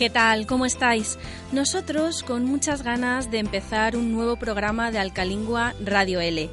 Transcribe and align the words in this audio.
¿Qué 0.00 0.08
tal? 0.08 0.46
¿Cómo 0.46 0.64
estáis? 0.64 1.18
Nosotros 1.52 2.22
con 2.22 2.46
muchas 2.46 2.82
ganas 2.82 3.30
de 3.30 3.38
empezar 3.38 3.98
un 3.98 4.12
nuevo 4.14 4.36
programa 4.36 4.90
de 4.90 4.98
Alcalingua 4.98 5.74
Radio 5.84 6.22
L. 6.22 6.48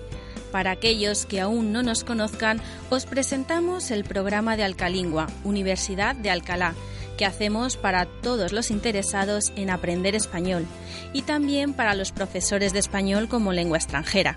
Para 0.51 0.71
aquellos 0.71 1.25
que 1.25 1.39
aún 1.39 1.71
no 1.71 1.81
nos 1.81 2.03
conozcan, 2.03 2.59
os 2.89 3.05
presentamos 3.05 3.89
el 3.89 4.03
programa 4.03 4.57
de 4.57 4.65
Alcalingua, 4.65 5.27
Universidad 5.45 6.13
de 6.13 6.29
Alcalá, 6.29 6.75
que 7.17 7.23
hacemos 7.25 7.77
para 7.77 8.05
todos 8.05 8.51
los 8.51 8.69
interesados 8.69 9.53
en 9.55 9.69
aprender 9.69 10.13
español 10.13 10.65
y 11.13 11.21
también 11.21 11.71
para 11.71 11.95
los 11.95 12.11
profesores 12.11 12.73
de 12.73 12.79
español 12.79 13.29
como 13.29 13.53
lengua 13.53 13.77
extranjera. 13.77 14.35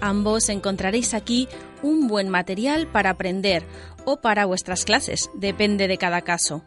Ambos 0.00 0.48
encontraréis 0.48 1.12
aquí 1.12 1.46
un 1.82 2.08
buen 2.08 2.30
material 2.30 2.86
para 2.86 3.10
aprender 3.10 3.66
o 4.04 4.20
para 4.20 4.46
vuestras 4.46 4.84
clases, 4.84 5.30
depende 5.34 5.88
de 5.88 5.98
cada 5.98 6.22
caso. 6.22 6.62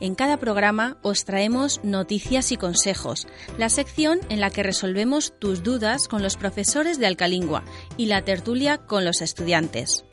En 0.00 0.14
cada 0.14 0.36
programa 0.36 0.98
os 1.02 1.24
traemos 1.24 1.80
noticias 1.82 2.52
y 2.52 2.56
consejos, 2.56 3.26
la 3.58 3.68
sección 3.68 4.20
en 4.28 4.40
la 4.40 4.50
que 4.50 4.62
resolvemos 4.62 5.32
tus 5.38 5.62
dudas 5.62 6.08
con 6.08 6.22
los 6.22 6.36
profesores 6.36 6.98
de 6.98 7.06
Alcalingua 7.06 7.64
y 7.96 8.06
la 8.06 8.22
tertulia 8.22 8.78
con 8.78 9.04
los 9.04 9.22
estudiantes. 9.22 10.04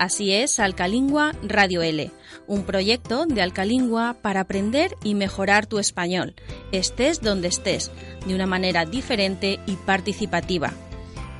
Así 0.00 0.32
es 0.32 0.58
Alcalingua 0.58 1.32
Radio 1.42 1.82
L, 1.82 2.10
un 2.46 2.64
proyecto 2.64 3.26
de 3.26 3.42
Alcalingua 3.42 4.16
para 4.22 4.40
aprender 4.40 4.96
y 5.04 5.14
mejorar 5.14 5.66
tu 5.66 5.78
español, 5.78 6.34
estés 6.72 7.20
donde 7.20 7.48
estés, 7.48 7.90
de 8.26 8.34
una 8.34 8.46
manera 8.46 8.86
diferente 8.86 9.60
y 9.66 9.76
participativa. 9.76 10.72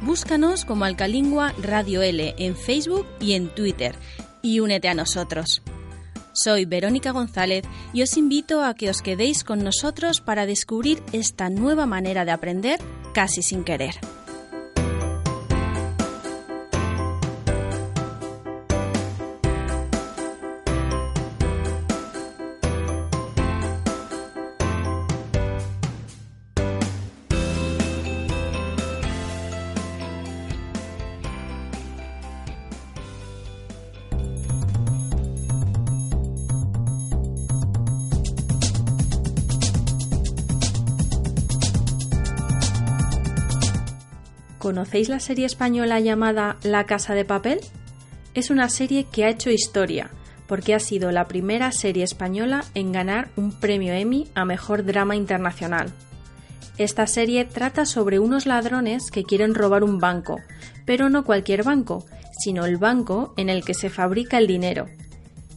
Búscanos 0.02 0.66
como 0.66 0.84
Alcalingua 0.84 1.54
Radio 1.62 2.02
L 2.02 2.34
en 2.36 2.54
Facebook 2.54 3.06
y 3.18 3.32
en 3.32 3.48
Twitter 3.48 3.94
y 4.42 4.60
únete 4.60 4.88
a 4.88 4.94
nosotros. 4.94 5.62
Soy 6.32 6.64
Verónica 6.64 7.10
González 7.10 7.64
y 7.92 8.02
os 8.02 8.16
invito 8.16 8.62
a 8.62 8.74
que 8.74 8.88
os 8.88 9.02
quedéis 9.02 9.44
con 9.44 9.64
nosotros 9.64 10.20
para 10.20 10.46
descubrir 10.46 11.02
esta 11.12 11.50
nueva 11.50 11.86
manera 11.86 12.24
de 12.24 12.30
aprender 12.30 12.78
casi 13.12 13.42
sin 13.42 13.64
querer. 13.64 13.94
¿Conocéis 44.80 45.10
la 45.10 45.20
serie 45.20 45.44
española 45.44 46.00
llamada 46.00 46.56
La 46.62 46.86
Casa 46.86 47.12
de 47.12 47.26
Papel? 47.26 47.60
Es 48.32 48.48
una 48.48 48.70
serie 48.70 49.04
que 49.04 49.26
ha 49.26 49.28
hecho 49.28 49.50
historia, 49.50 50.08
porque 50.46 50.74
ha 50.74 50.78
sido 50.78 51.12
la 51.12 51.28
primera 51.28 51.70
serie 51.70 52.02
española 52.02 52.64
en 52.74 52.90
ganar 52.90 53.28
un 53.36 53.52
premio 53.52 53.92
Emmy 53.92 54.28
a 54.34 54.46
Mejor 54.46 54.86
Drama 54.86 55.16
Internacional. 55.16 55.92
Esta 56.78 57.06
serie 57.06 57.44
trata 57.44 57.84
sobre 57.84 58.20
unos 58.20 58.46
ladrones 58.46 59.10
que 59.10 59.22
quieren 59.22 59.54
robar 59.54 59.84
un 59.84 59.98
banco, 59.98 60.38
pero 60.86 61.10
no 61.10 61.26
cualquier 61.26 61.62
banco, 61.62 62.06
sino 62.42 62.64
el 62.64 62.78
banco 62.78 63.34
en 63.36 63.50
el 63.50 63.66
que 63.66 63.74
se 63.74 63.90
fabrica 63.90 64.38
el 64.38 64.46
dinero. 64.46 64.86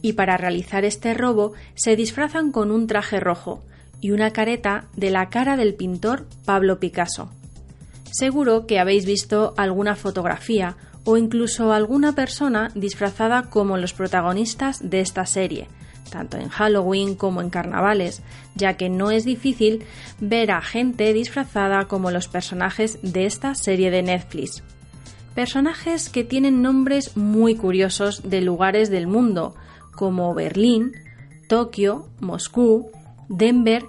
Y 0.02 0.12
para 0.12 0.36
realizar 0.36 0.84
este 0.84 1.14
robo 1.14 1.54
se 1.74 1.96
disfrazan 1.96 2.52
con 2.52 2.70
un 2.70 2.86
traje 2.86 3.20
rojo 3.20 3.64
y 4.02 4.10
una 4.10 4.34
careta 4.34 4.84
de 4.94 5.10
la 5.10 5.30
cara 5.30 5.56
del 5.56 5.72
pintor 5.72 6.26
Pablo 6.44 6.78
Picasso. 6.78 7.30
Seguro 8.14 8.68
que 8.68 8.78
habéis 8.78 9.06
visto 9.06 9.54
alguna 9.56 9.96
fotografía 9.96 10.76
o 11.02 11.16
incluso 11.16 11.72
alguna 11.72 12.14
persona 12.14 12.70
disfrazada 12.76 13.50
como 13.50 13.76
los 13.76 13.92
protagonistas 13.92 14.88
de 14.88 15.00
esta 15.00 15.26
serie, 15.26 15.66
tanto 16.10 16.36
en 16.36 16.48
Halloween 16.48 17.16
como 17.16 17.40
en 17.40 17.50
carnavales, 17.50 18.22
ya 18.54 18.74
que 18.74 18.88
no 18.88 19.10
es 19.10 19.24
difícil 19.24 19.82
ver 20.20 20.52
a 20.52 20.62
gente 20.62 21.12
disfrazada 21.12 21.86
como 21.86 22.12
los 22.12 22.28
personajes 22.28 23.00
de 23.02 23.26
esta 23.26 23.56
serie 23.56 23.90
de 23.90 24.04
Netflix. 24.04 24.62
Personajes 25.34 26.08
que 26.08 26.22
tienen 26.22 26.62
nombres 26.62 27.16
muy 27.16 27.56
curiosos 27.56 28.30
de 28.30 28.42
lugares 28.42 28.90
del 28.90 29.08
mundo, 29.08 29.56
como 29.90 30.32
Berlín, 30.34 30.92
Tokio, 31.48 32.10
Moscú, 32.20 32.92
Denver 33.28 33.82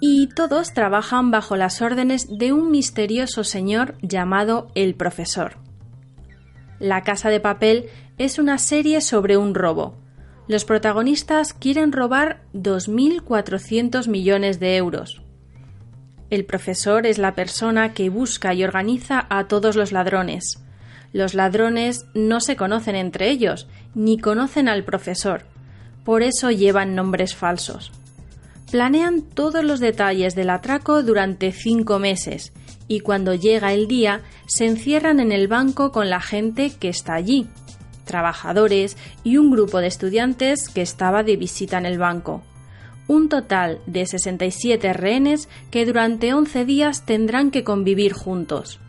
y 0.00 0.28
todos 0.28 0.72
trabajan 0.72 1.30
bajo 1.30 1.56
las 1.56 1.80
órdenes 1.80 2.28
de 2.38 2.52
un 2.52 2.70
misterioso 2.70 3.44
señor 3.44 3.94
llamado 4.02 4.68
el 4.74 4.94
profesor. 4.94 5.56
La 6.78 7.02
Casa 7.02 7.30
de 7.30 7.40
Papel 7.40 7.86
es 8.18 8.38
una 8.38 8.58
serie 8.58 9.00
sobre 9.00 9.36
un 9.36 9.54
robo. 9.54 9.96
Los 10.48 10.64
protagonistas 10.64 11.54
quieren 11.54 11.92
robar 11.92 12.42
2.400 12.54 14.08
millones 14.08 14.60
de 14.60 14.76
euros. 14.76 15.22
El 16.28 16.44
profesor 16.44 17.06
es 17.06 17.18
la 17.18 17.34
persona 17.34 17.94
que 17.94 18.10
busca 18.10 18.52
y 18.52 18.64
organiza 18.64 19.26
a 19.30 19.48
todos 19.48 19.76
los 19.76 19.92
ladrones. 19.92 20.62
Los 21.12 21.34
ladrones 21.34 22.06
no 22.14 22.40
se 22.40 22.56
conocen 22.56 22.96
entre 22.96 23.30
ellos, 23.30 23.68
ni 23.94 24.18
conocen 24.18 24.68
al 24.68 24.84
profesor. 24.84 25.44
Por 26.04 26.22
eso 26.22 26.50
llevan 26.50 26.94
nombres 26.94 27.34
falsos 27.34 27.92
planean 28.70 29.22
todos 29.22 29.64
los 29.64 29.80
detalles 29.80 30.34
del 30.34 30.50
atraco 30.50 31.02
durante 31.02 31.52
cinco 31.52 31.98
meses 31.98 32.52
y 32.88 33.00
cuando 33.00 33.34
llega 33.34 33.72
el 33.72 33.88
día 33.88 34.22
se 34.46 34.66
encierran 34.66 35.20
en 35.20 35.32
el 35.32 35.48
banco 35.48 35.92
con 35.92 36.10
la 36.10 36.20
gente 36.20 36.70
que 36.70 36.88
está 36.88 37.14
allí, 37.14 37.46
trabajadores 38.04 38.96
y 39.24 39.36
un 39.36 39.50
grupo 39.50 39.78
de 39.78 39.88
estudiantes 39.88 40.68
que 40.68 40.82
estaba 40.82 41.22
de 41.22 41.36
visita 41.36 41.78
en 41.78 41.86
el 41.86 41.98
banco. 41.98 42.42
Un 43.08 43.28
total 43.28 43.80
de 43.86 44.04
67 44.04 44.92
rehenes 44.92 45.48
que 45.70 45.86
durante 45.86 46.34
11 46.34 46.64
días 46.64 47.06
tendrán 47.06 47.50
que 47.50 47.62
convivir 47.62 48.12
juntos. 48.12 48.80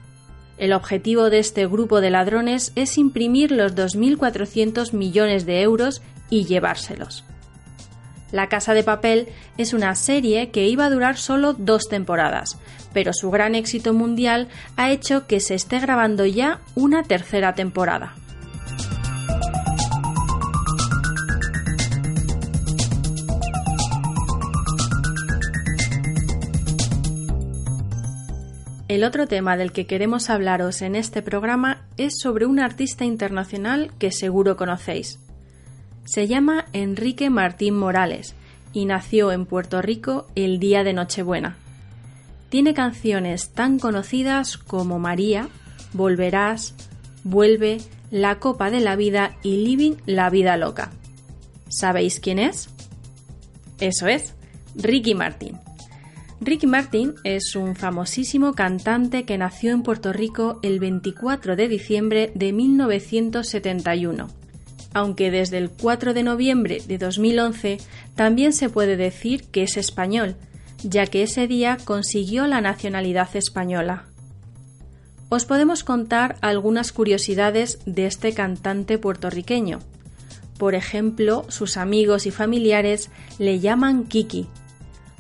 El 0.57 0.73
objetivo 0.73 1.29
de 1.29 1.37
este 1.37 1.67
grupo 1.67 2.01
de 2.01 2.09
ladrones 2.09 2.71
es 2.75 2.97
imprimir 2.97 3.51
los 3.51 3.75
2.400 3.75 4.93
millones 4.93 5.45
de 5.45 5.61
euros 5.61 6.01
y 6.31 6.45
llevárselos. 6.45 7.23
La 8.31 8.49
Casa 8.49 8.73
de 8.73 8.83
Papel 8.83 9.27
es 9.57 9.73
una 9.73 9.95
serie 9.95 10.49
que 10.49 10.67
iba 10.67 10.85
a 10.85 10.89
durar 10.89 11.17
solo 11.17 11.53
dos 11.53 11.87
temporadas, 11.89 12.57
pero 12.93 13.13
su 13.13 13.31
gran 13.31 13.55
éxito 13.55 13.93
mundial 13.93 14.49
ha 14.75 14.91
hecho 14.91 15.27
que 15.27 15.39
se 15.39 15.55
esté 15.55 15.79
grabando 15.79 16.25
ya 16.25 16.59
una 16.75 17.03
tercera 17.03 17.53
temporada. 17.55 18.15
El 28.87 29.03
otro 29.03 29.27
tema 29.27 29.57
del 29.57 29.73
que 29.73 29.85
queremos 29.85 30.29
hablaros 30.29 30.81
en 30.81 30.95
este 30.95 31.21
programa 31.21 31.85
es 31.97 32.19
sobre 32.19 32.45
un 32.45 32.59
artista 32.59 33.03
internacional 33.03 33.91
que 33.99 34.11
seguro 34.13 34.55
conocéis, 34.55 35.19
se 36.07 36.25
llama 36.25 36.65
Enrique 36.71 37.29
Martín 37.29 37.75
Morales 37.75 38.33
y 38.71 38.85
nació 38.85 39.33
en 39.33 39.45
Puerto 39.45 39.81
Rico 39.81 40.25
el 40.35 40.57
día 40.57 40.85
de 40.85 40.93
Nochebuena. 40.93 41.57
Tiene 42.47 42.73
canciones 42.73 43.49
tan 43.49 43.77
conocidas 43.77 44.57
como 44.57 44.99
María, 44.99 45.49
Volverás, 45.91 46.75
Vuelve, 47.25 47.79
La 48.09 48.39
Copa 48.39 48.71
de 48.71 48.79
la 48.79 48.95
Vida 48.95 49.35
y 49.43 49.65
Living 49.65 49.95
la 50.05 50.29
Vida 50.29 50.55
Loca. 50.55 50.91
¿Sabéis 51.67 52.21
quién 52.21 52.39
es? 52.39 52.69
Eso 53.81 54.07
es, 54.07 54.33
Ricky 54.75 55.13
Martín. 55.13 55.59
Ricky 56.39 56.67
Martin 56.67 57.15
es 57.25 57.53
un 57.57 57.75
famosísimo 57.75 58.53
cantante 58.53 59.25
que 59.25 59.37
nació 59.37 59.71
en 59.71 59.83
Puerto 59.83 60.13
Rico 60.13 60.59
el 60.63 60.79
24 60.79 61.57
de 61.57 61.67
diciembre 61.67 62.31
de 62.33 62.53
1971. 62.53 64.36
Aunque 64.97 65.29
desde 65.29 65.59
el 65.59 65.69
4 65.69 66.15
de 66.15 66.23
noviembre 66.23 66.81
de 66.87 66.97
2011 66.97 67.77
también 68.15 68.51
se 68.51 68.67
puede 68.67 68.97
decir 68.97 69.43
que 69.43 69.61
es 69.61 69.77
español, 69.77 70.35
ya 70.81 71.05
que 71.05 71.21
ese 71.21 71.45
día 71.45 71.77
consiguió 71.85 72.47
la 72.47 72.61
nacionalidad 72.61 73.29
española. 73.35 74.05
Os 75.29 75.45
podemos 75.45 75.83
contar 75.83 76.37
algunas 76.41 76.91
curiosidades 76.91 77.77
de 77.85 78.07
este 78.07 78.33
cantante 78.33 78.97
puertorriqueño. 78.97 79.81
Por 80.57 80.73
ejemplo, 80.73 81.45
sus 81.49 81.77
amigos 81.77 82.25
y 82.25 82.31
familiares 82.31 83.11
le 83.37 83.59
llaman 83.59 84.05
Kiki, 84.05 84.47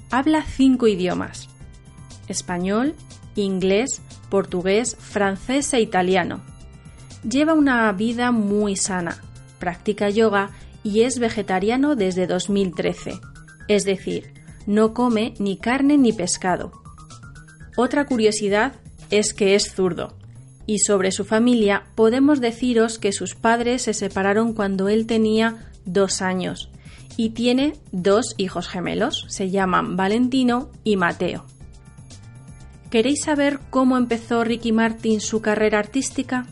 Habla 0.09 0.41
cinco 0.41 0.87
idiomas. 0.87 1.49
Español, 2.27 2.95
inglés, 3.35 4.01
portugués, 4.31 4.97
francés 4.99 5.71
e 5.75 5.81
italiano. 5.81 6.41
Lleva 7.21 7.53
una 7.53 7.91
vida 7.91 8.31
muy 8.31 8.75
sana, 8.75 9.21
practica 9.59 10.09
yoga 10.09 10.51
y 10.83 11.01
es 11.01 11.19
vegetariano 11.19 11.95
desde 11.95 12.27
2013. 12.27 13.19
Es 13.67 13.83
decir, 13.83 14.33
no 14.65 14.93
come 14.93 15.33
ni 15.39 15.57
carne 15.57 15.97
ni 15.97 16.13
pescado. 16.13 16.71
Otra 17.75 18.05
curiosidad 18.05 18.73
es 19.09 19.33
que 19.33 19.55
es 19.55 19.73
zurdo. 19.73 20.15
Y 20.65 20.79
sobre 20.79 21.11
su 21.11 21.23
familia 21.23 21.85
podemos 21.95 22.41
deciros 22.41 22.99
que 22.99 23.13
sus 23.13 23.35
padres 23.35 23.83
se 23.83 23.93
separaron 23.93 24.53
cuando 24.53 24.89
él 24.89 25.07
tenía 25.07 25.71
dos 25.85 26.21
años 26.21 26.69
y 27.17 27.29
tiene 27.29 27.73
dos 27.91 28.35
hijos 28.37 28.67
gemelos, 28.67 29.25
se 29.27 29.49
llaman 29.49 29.97
Valentino 29.97 30.69
y 30.83 30.95
Mateo. 30.97 31.45
¿Queréis 32.91 33.23
saber 33.23 33.59
cómo 33.69 33.97
empezó 33.97 34.43
Ricky 34.43 34.71
Martin 34.71 35.19
su 35.19 35.41
carrera 35.41 35.79
artística? 35.79 36.45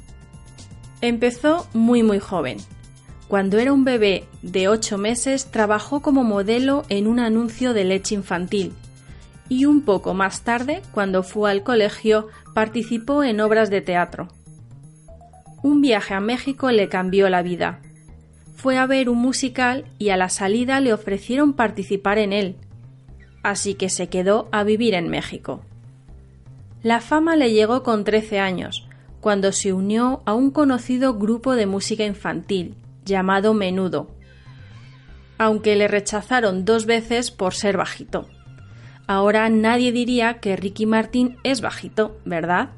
Empezó 1.02 1.68
muy 1.74 2.04
muy 2.04 2.19
joven. 2.19 2.57
Cuando 3.35 3.57
era 3.57 3.73
un 3.73 3.83
bebé 3.83 4.29
de 4.43 4.69
8 4.69 4.97
meses 4.97 5.51
trabajó 5.51 6.01
como 6.01 6.23
modelo 6.23 6.83
en 6.87 7.05
un 7.05 7.19
anuncio 7.19 7.73
de 7.73 7.83
leche 7.83 8.15
infantil 8.15 8.71
y 9.49 9.65
un 9.65 9.81
poco 9.81 10.13
más 10.13 10.45
tarde, 10.45 10.81
cuando 10.93 11.21
fue 11.21 11.51
al 11.51 11.61
colegio, 11.61 12.29
participó 12.53 13.25
en 13.25 13.41
obras 13.41 13.69
de 13.69 13.81
teatro. 13.81 14.29
Un 15.63 15.81
viaje 15.81 16.13
a 16.13 16.21
México 16.21 16.71
le 16.71 16.87
cambió 16.87 17.27
la 17.27 17.41
vida 17.41 17.81
fue 18.55 18.77
a 18.77 18.85
ver 18.85 19.09
un 19.09 19.17
musical 19.17 19.83
y 19.99 20.11
a 20.11 20.15
la 20.15 20.29
salida 20.29 20.79
le 20.79 20.93
ofrecieron 20.93 21.51
participar 21.55 22.17
en 22.19 22.31
él, 22.31 22.55
así 23.43 23.73
que 23.73 23.89
se 23.89 24.07
quedó 24.07 24.47
a 24.53 24.63
vivir 24.63 24.93
en 24.93 25.09
México. 25.09 25.59
La 26.83 27.01
fama 27.01 27.35
le 27.35 27.51
llegó 27.51 27.83
con 27.83 28.05
13 28.05 28.39
años, 28.39 28.87
cuando 29.19 29.51
se 29.51 29.73
unió 29.73 30.21
a 30.25 30.33
un 30.33 30.51
conocido 30.51 31.15
grupo 31.15 31.57
de 31.57 31.65
música 31.65 32.05
infantil, 32.05 32.77
llamado 33.06 33.54
Menudo, 33.54 34.16
aunque 35.38 35.75
le 35.75 35.88
rechazaron 35.88 36.66
dos 36.66 36.86
veces 36.86 37.31
por 37.31 37.54
ser 37.54 37.78
bajito. 37.78 38.28
Ahora 39.07 39.50
nadie 39.50 39.92
diría 39.92 40.40
que 40.40 40.56
Ricky 40.56 40.86
Martin 40.86 41.38
es 41.44 41.62
bajito, 41.62 42.18
¿verdad? 42.25 42.69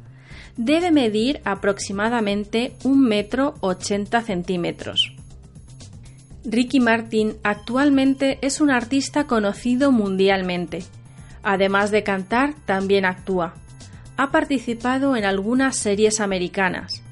Debe 0.58 0.92
medir 0.92 1.40
aproximadamente 1.46 2.76
un 2.84 3.06
metro 3.06 3.56
ochenta 3.62 4.22
centímetros. 4.22 5.14
Ricky 6.44 6.80
Martin 6.80 7.36
actualmente 7.44 8.40
es 8.42 8.60
un 8.60 8.72
artista 8.72 9.26
conocido 9.26 9.92
mundialmente. 9.92 10.84
Además 11.44 11.92
de 11.92 12.04
cantar, 12.04 12.56
también 12.66 13.06
actúa. 13.06 13.54
Ha 14.18 14.32
participado 14.32 15.16
en 15.16 15.26
algunas 15.26 15.78
series 15.78 16.20
americanas. 16.20 17.04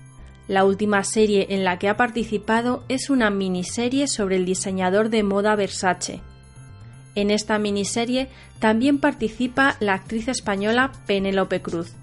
La 0.48 0.66
última 0.66 1.04
serie 1.04 1.48
en 1.50 1.64
la 1.64 1.80
que 1.80 1.90
ha 1.90 1.98
participado 1.98 2.84
es 2.88 3.10
una 3.10 3.30
miniserie 3.30 4.08
sobre 4.08 4.36
el 4.36 4.46
diseñador 4.46 5.10
de 5.10 5.24
moda 5.24 5.56
Versace. 5.56 6.22
En 7.16 7.32
esta 7.32 7.58
miniserie 7.58 8.30
también 8.60 9.00
participa 9.00 9.78
la 9.80 9.94
actriz 9.94 10.28
española 10.28 10.92
Penélope 11.08 11.62
Cruz. 11.62 11.94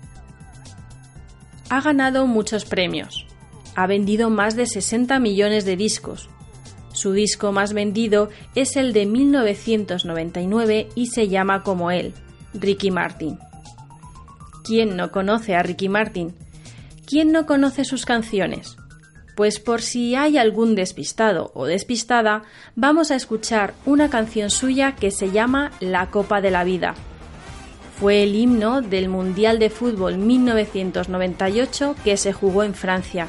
Ha 1.69 1.81
ganado 1.81 2.27
muchos 2.27 2.65
premios. 2.65 3.27
Ha 3.77 3.87
vendido 3.87 4.31
más 4.31 4.57
de 4.57 4.67
60 4.67 5.19
millones 5.21 5.65
de 5.65 5.77
discos, 5.77 6.29
su 6.93 7.13
disco 7.13 7.53
más 7.53 7.73
vendido 7.73 8.29
es 8.55 8.77
el 8.77 8.93
de 8.93 9.07
1999 9.07 10.89
y 10.95 11.07
se 11.07 11.29
llama 11.29 11.63
como 11.63 11.91
él, 11.91 12.13
Ricky 12.53 12.91
Martin. 12.91 13.39
¿Quién 14.63 14.97
no 14.97 15.11
conoce 15.11 15.57
a 15.57 15.63
Ricky 15.63 15.89
Martin? 15.89 16.35
¿Quién 17.13 17.31
no 17.31 17.45
conoce 17.45 17.85
sus 17.85 18.07
canciones? 18.07 18.79
Pues 19.37 19.61
por 19.61 19.83
si 19.83 20.15
hay 20.15 20.39
algún 20.39 20.75
despistado 20.75 21.53
o 21.53 21.67
despistada, 21.67 22.45
vamos 22.75 23.11
a 23.11 23.17
escuchar 23.17 23.75
una 23.85 24.09
canción 24.09 24.49
suya 24.49 24.97
que 24.97 25.11
se 25.11 25.31
llama 25.31 25.73
La 25.79 26.09
Copa 26.11 26.41
de 26.41 26.51
la 26.51 26.65
Vida. 26.65 26.95
Fue 28.01 28.23
el 28.23 28.35
himno 28.35 28.81
del 28.81 29.11
Mundial 29.11 29.59
de 29.59 29.69
Fútbol 29.69 30.17
1998 30.17 31.97
que 32.03 32.17
se 32.17 32.33
jugó 32.33 32.63
en 32.63 32.73
Francia 32.73 33.29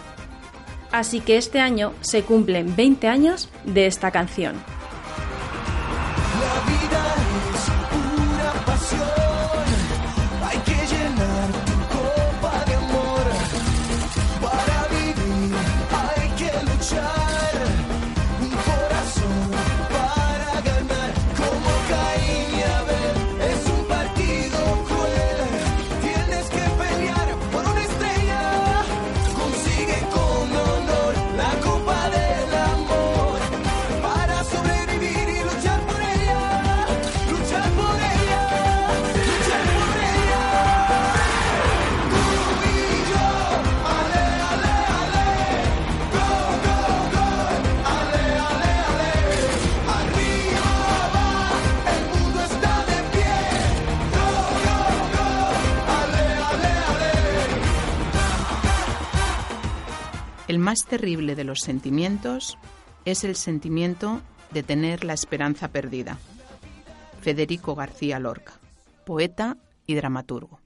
así 0.93 1.19
que 1.19 1.37
este 1.37 1.59
año 1.59 1.91
se 1.99 2.21
cumplen 2.21 2.75
20 2.75 3.07
años 3.07 3.49
de 3.65 3.87
esta 3.87 4.11
canción. 4.11 4.55
Más 60.73 60.85
terrible 60.85 61.35
de 61.35 61.43
los 61.43 61.59
sentimientos 61.59 62.57
es 63.05 63.23
el 63.23 63.35
sentimiento 63.35 64.23
de 64.51 64.63
tener 64.63 65.03
la 65.03 65.13
esperanza 65.13 65.67
perdida. 65.67 66.17
Federico 67.21 67.75
García 67.75 68.17
Lorca, 68.17 68.53
poeta 69.05 69.57
y 69.85 69.93
dramaturgo. 69.93 70.59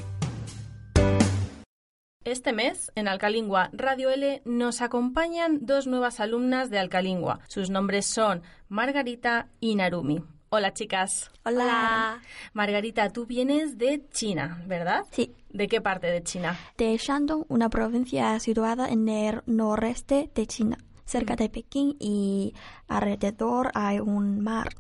Este 2.25 2.53
mes, 2.53 2.91
en 2.97 3.07
Alcalingua 3.07 3.71
Radio 3.73 4.11
L, 4.11 4.43
nos 4.45 4.83
acompañan 4.83 5.61
dos 5.63 5.87
nuevas 5.87 6.19
alumnas 6.19 6.69
de 6.69 6.81
Alcalingua. 6.81 7.39
Sus 7.47 7.71
nombres 7.71 8.07
son 8.07 8.43
Margarita 8.69 9.49
y 9.61 9.77
Narumi. 9.77 10.25
Hola, 10.51 10.75
chicas. 10.75 11.31
Hola. 11.45 12.21
Margarita, 12.55 13.09
tú 13.11 13.25
vienes 13.25 13.79
de 13.79 14.09
China, 14.11 14.63
¿verdad? 14.67 15.05
Sí. 15.13 15.37
¿De 15.51 15.69
qué 15.69 15.81
parte 15.81 16.09
de 16.09 16.25
China? 16.25 16.59
De 16.77 16.97
Shandong, 16.97 17.45
una 17.49 17.71
provincia 17.71 18.39
situada 18.41 18.89
en 18.89 19.09
el 19.09 19.43
noreste 19.47 20.29
de 20.35 20.47
China, 20.47 20.79
cerca 21.05 21.37
de 21.37 21.49
Pekín 21.49 21.97
y 22.01 22.53
alrededor 22.89 23.71
hay 23.75 24.01
un 24.01 24.41
mar. 24.41 24.71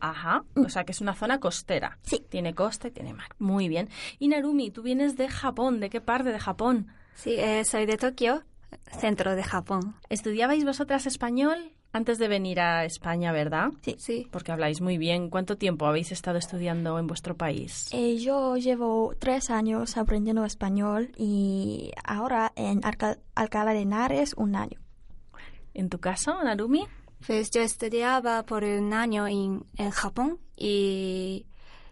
Ajá, 0.00 0.42
o 0.56 0.60
mm. 0.60 0.68
sea 0.68 0.84
que 0.84 0.92
es 0.92 1.00
una 1.00 1.14
zona 1.14 1.40
costera. 1.40 1.98
Sí. 2.02 2.24
Tiene 2.28 2.54
costa 2.54 2.88
y 2.88 2.90
tiene 2.90 3.14
mar. 3.14 3.28
Muy 3.38 3.68
bien. 3.68 3.88
Y 4.18 4.28
Narumi, 4.28 4.70
tú 4.70 4.82
vienes 4.82 5.16
de 5.16 5.28
Japón. 5.28 5.80
¿De 5.80 5.90
qué 5.90 6.00
parte 6.00 6.30
de 6.32 6.38
Japón? 6.38 6.88
Sí, 7.14 7.34
eh, 7.36 7.64
soy 7.64 7.86
de 7.86 7.96
Tokio. 7.96 8.42
centro 9.00 9.34
de 9.34 9.42
Japón. 9.42 9.96
¿Estudiabais 10.10 10.64
vosotras 10.64 11.06
español 11.06 11.72
antes 11.92 12.18
de 12.18 12.28
venir 12.28 12.60
a 12.60 12.84
España, 12.84 13.32
verdad? 13.32 13.70
Sí. 13.80 13.96
Sí. 13.98 14.28
Porque 14.30 14.52
habláis 14.52 14.80
muy 14.82 14.98
bien. 14.98 15.30
¿Cuánto 15.30 15.56
tiempo 15.56 15.86
habéis 15.86 16.12
estado 16.12 16.36
estudiando 16.38 16.98
en 16.98 17.06
vuestro 17.06 17.34
país? 17.36 17.88
Eh, 17.92 18.18
yo 18.18 18.56
llevo 18.58 19.14
tres 19.18 19.48
años 19.50 19.96
aprendiendo 19.96 20.44
español 20.44 21.12
y 21.16 21.92
ahora 22.04 22.52
en 22.56 22.84
Alca- 22.84 23.18
Alcalá 23.34 23.72
de 23.72 23.80
Henares 23.80 24.34
un 24.34 24.54
año. 24.54 24.78
¿En 25.74 25.88
tu 25.88 25.98
caso, 25.98 26.36
Narumi? 26.44 26.86
Pues 27.26 27.50
yo 27.50 27.60
estudiaba 27.62 28.42
por 28.44 28.64
un 28.64 28.92
año 28.92 29.26
en, 29.26 29.64
en 29.76 29.90
Japón 29.90 30.38
y 30.56 31.46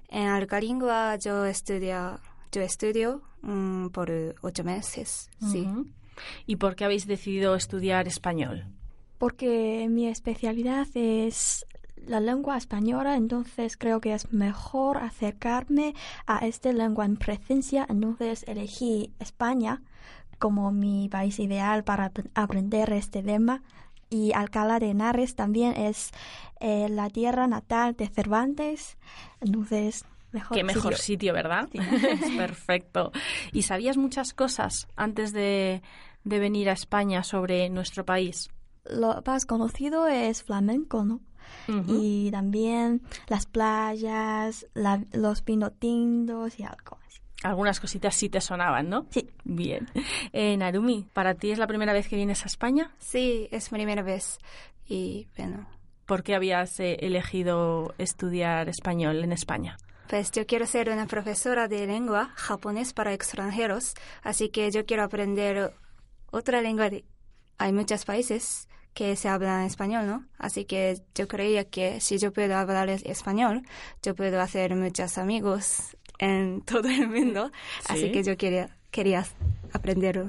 en 0.09 0.27
Alcalingua 0.29 1.17
yo 1.17 1.45
estudio, 1.45 2.21
yo 2.53 2.63
estudio 2.63 3.23
mm, 3.43 3.89
por 3.89 4.11
ocho 4.43 4.65
meses. 4.65 5.29
Sí. 5.51 5.69
¿Y 6.47 6.57
por 6.57 6.75
qué 6.77 6.85
habéis 6.87 7.07
decidido 7.07 7.55
estudiar 7.55 8.09
español? 8.09 8.65
Porque 9.19 9.87
mi 9.91 10.07
especialidad 10.09 10.87
es 10.95 11.67
la 11.97 12.21
lengua 12.21 12.57
española, 12.57 13.17
entonces 13.17 13.77
creo 13.77 14.01
que 14.01 14.15
es 14.15 14.33
mejor 14.33 14.99
acercarme 14.99 15.95
a 16.27 16.47
esta 16.47 16.73
lengua 16.73 17.05
en 17.05 17.17
presencia, 17.17 17.85
entonces 17.89 18.45
elegí 18.47 19.13
España 19.19 19.83
como 20.39 20.71
mi 20.71 21.09
país 21.09 21.39
ideal 21.41 21.83
para 21.83 22.07
ap- 22.07 22.27
aprender 22.35 22.93
este 22.93 23.23
tema. 23.23 23.63
Y 24.11 24.33
Alcalá 24.33 24.79
de 24.79 24.91
Henares 24.91 25.35
también 25.35 25.73
es 25.77 26.11
eh, 26.61 26.89
la 26.89 27.11
tierra 27.11 27.47
natal 27.47 27.95
de 27.97 28.09
Cervantes, 28.09 28.97
entonces 29.41 30.05
mejor 30.33 30.57
Qué 30.57 30.65
mejor 30.65 30.95
sitio. 30.95 30.97
sitio, 30.99 31.33
¿verdad? 31.33 31.69
Es 31.75 32.31
perfecto. 32.31 33.11
¿Y 33.53 33.63
sabías 33.63 33.97
muchas 33.97 34.33
cosas 34.33 34.87
antes 34.97 35.33
de, 35.33 35.83
de 36.25 36.39
venir 36.39 36.69
a 36.71 36.73
España 36.75 37.23
sobre 37.25 37.69
nuestro 37.71 38.05
país? 38.05 38.49
Lo 38.89 39.21
más 39.27 39.47
conocido 39.47 40.07
es 40.07 40.43
flamenco, 40.45 41.05
¿no? 41.05 41.21
Y 41.89 42.31
también 42.33 43.03
las 43.29 43.47
playas, 43.47 44.67
la- 44.75 45.05
los 45.13 45.43
pinotindos 45.43 46.59
y 46.59 46.65
algo. 46.65 46.99
Algunas 47.43 47.81
cositas 47.81 48.15
sí 48.15 48.29
te 48.29 48.41
sonaban, 48.41 48.89
¿no? 48.89 49.07
Sí. 49.11 49.29
Bien. 49.45 49.89
Eh, 50.33 50.57
Narumi, 50.57 51.07
¿para 51.13 51.35
ti 51.35 51.51
es 51.51 51.59
la 51.59 51.67
primera 51.67 51.93
vez 51.93 52.09
que 52.09 52.17
vienes 52.17 52.43
a 52.45 52.47
España? 52.47 52.91
Sí, 52.99 53.49
es 53.51 53.69
primera 53.69 54.03
vez. 54.03 54.39
Y 54.89 55.29
bueno, 55.37 55.69
¿Por 56.07 56.23
qué 56.23 56.35
habías 56.35 56.79
eh, 56.81 56.97
elegido 57.01 57.95
estudiar 57.99 58.69
español 58.69 59.23
en 59.25 59.33
España? 59.33 59.77
pues 60.09 60.31
yo 60.31 60.47
quiero 60.47 60.67
ser 60.67 60.89
una 60.91 61.07
profesora 61.09 61.67
de 61.67 61.85
lengua 61.85 62.31
japonés 62.37 62.93
para 62.93 63.13
extranjeros, 63.13 63.95
así 64.23 64.51
que 64.51 64.71
yo 64.71 64.87
quiero 64.87 65.03
aprender 65.03 65.73
otra 66.31 66.61
lengua. 66.63 66.89
De... 66.91 67.05
Hay 67.59 67.73
muchos 67.73 68.05
países 68.05 68.69
que 68.95 69.17
se 69.17 69.29
hablan 69.29 69.65
español, 69.67 70.07
¿no? 70.07 70.25
Así 70.39 70.65
que 70.65 71.03
yo 71.17 71.27
creía 71.27 71.65
que 71.69 72.01
si 72.01 72.19
yo 72.19 72.33
puedo 72.33 72.57
hablar 72.57 72.89
es- 72.89 73.03
español, 73.05 73.63
yo 74.01 74.15
puedo 74.15 74.41
hacer 74.41 74.77
muchos 74.77 75.19
amigos 75.19 75.96
en 76.19 76.61
todo 76.67 76.89
el 76.89 77.09
mundo. 77.09 77.51
Así 77.89 78.03
Sí. 78.07 78.13
que 78.13 78.23
yo 78.23 78.37
quería, 78.37 78.77
quería 78.91 79.25
aprender. 79.73 80.27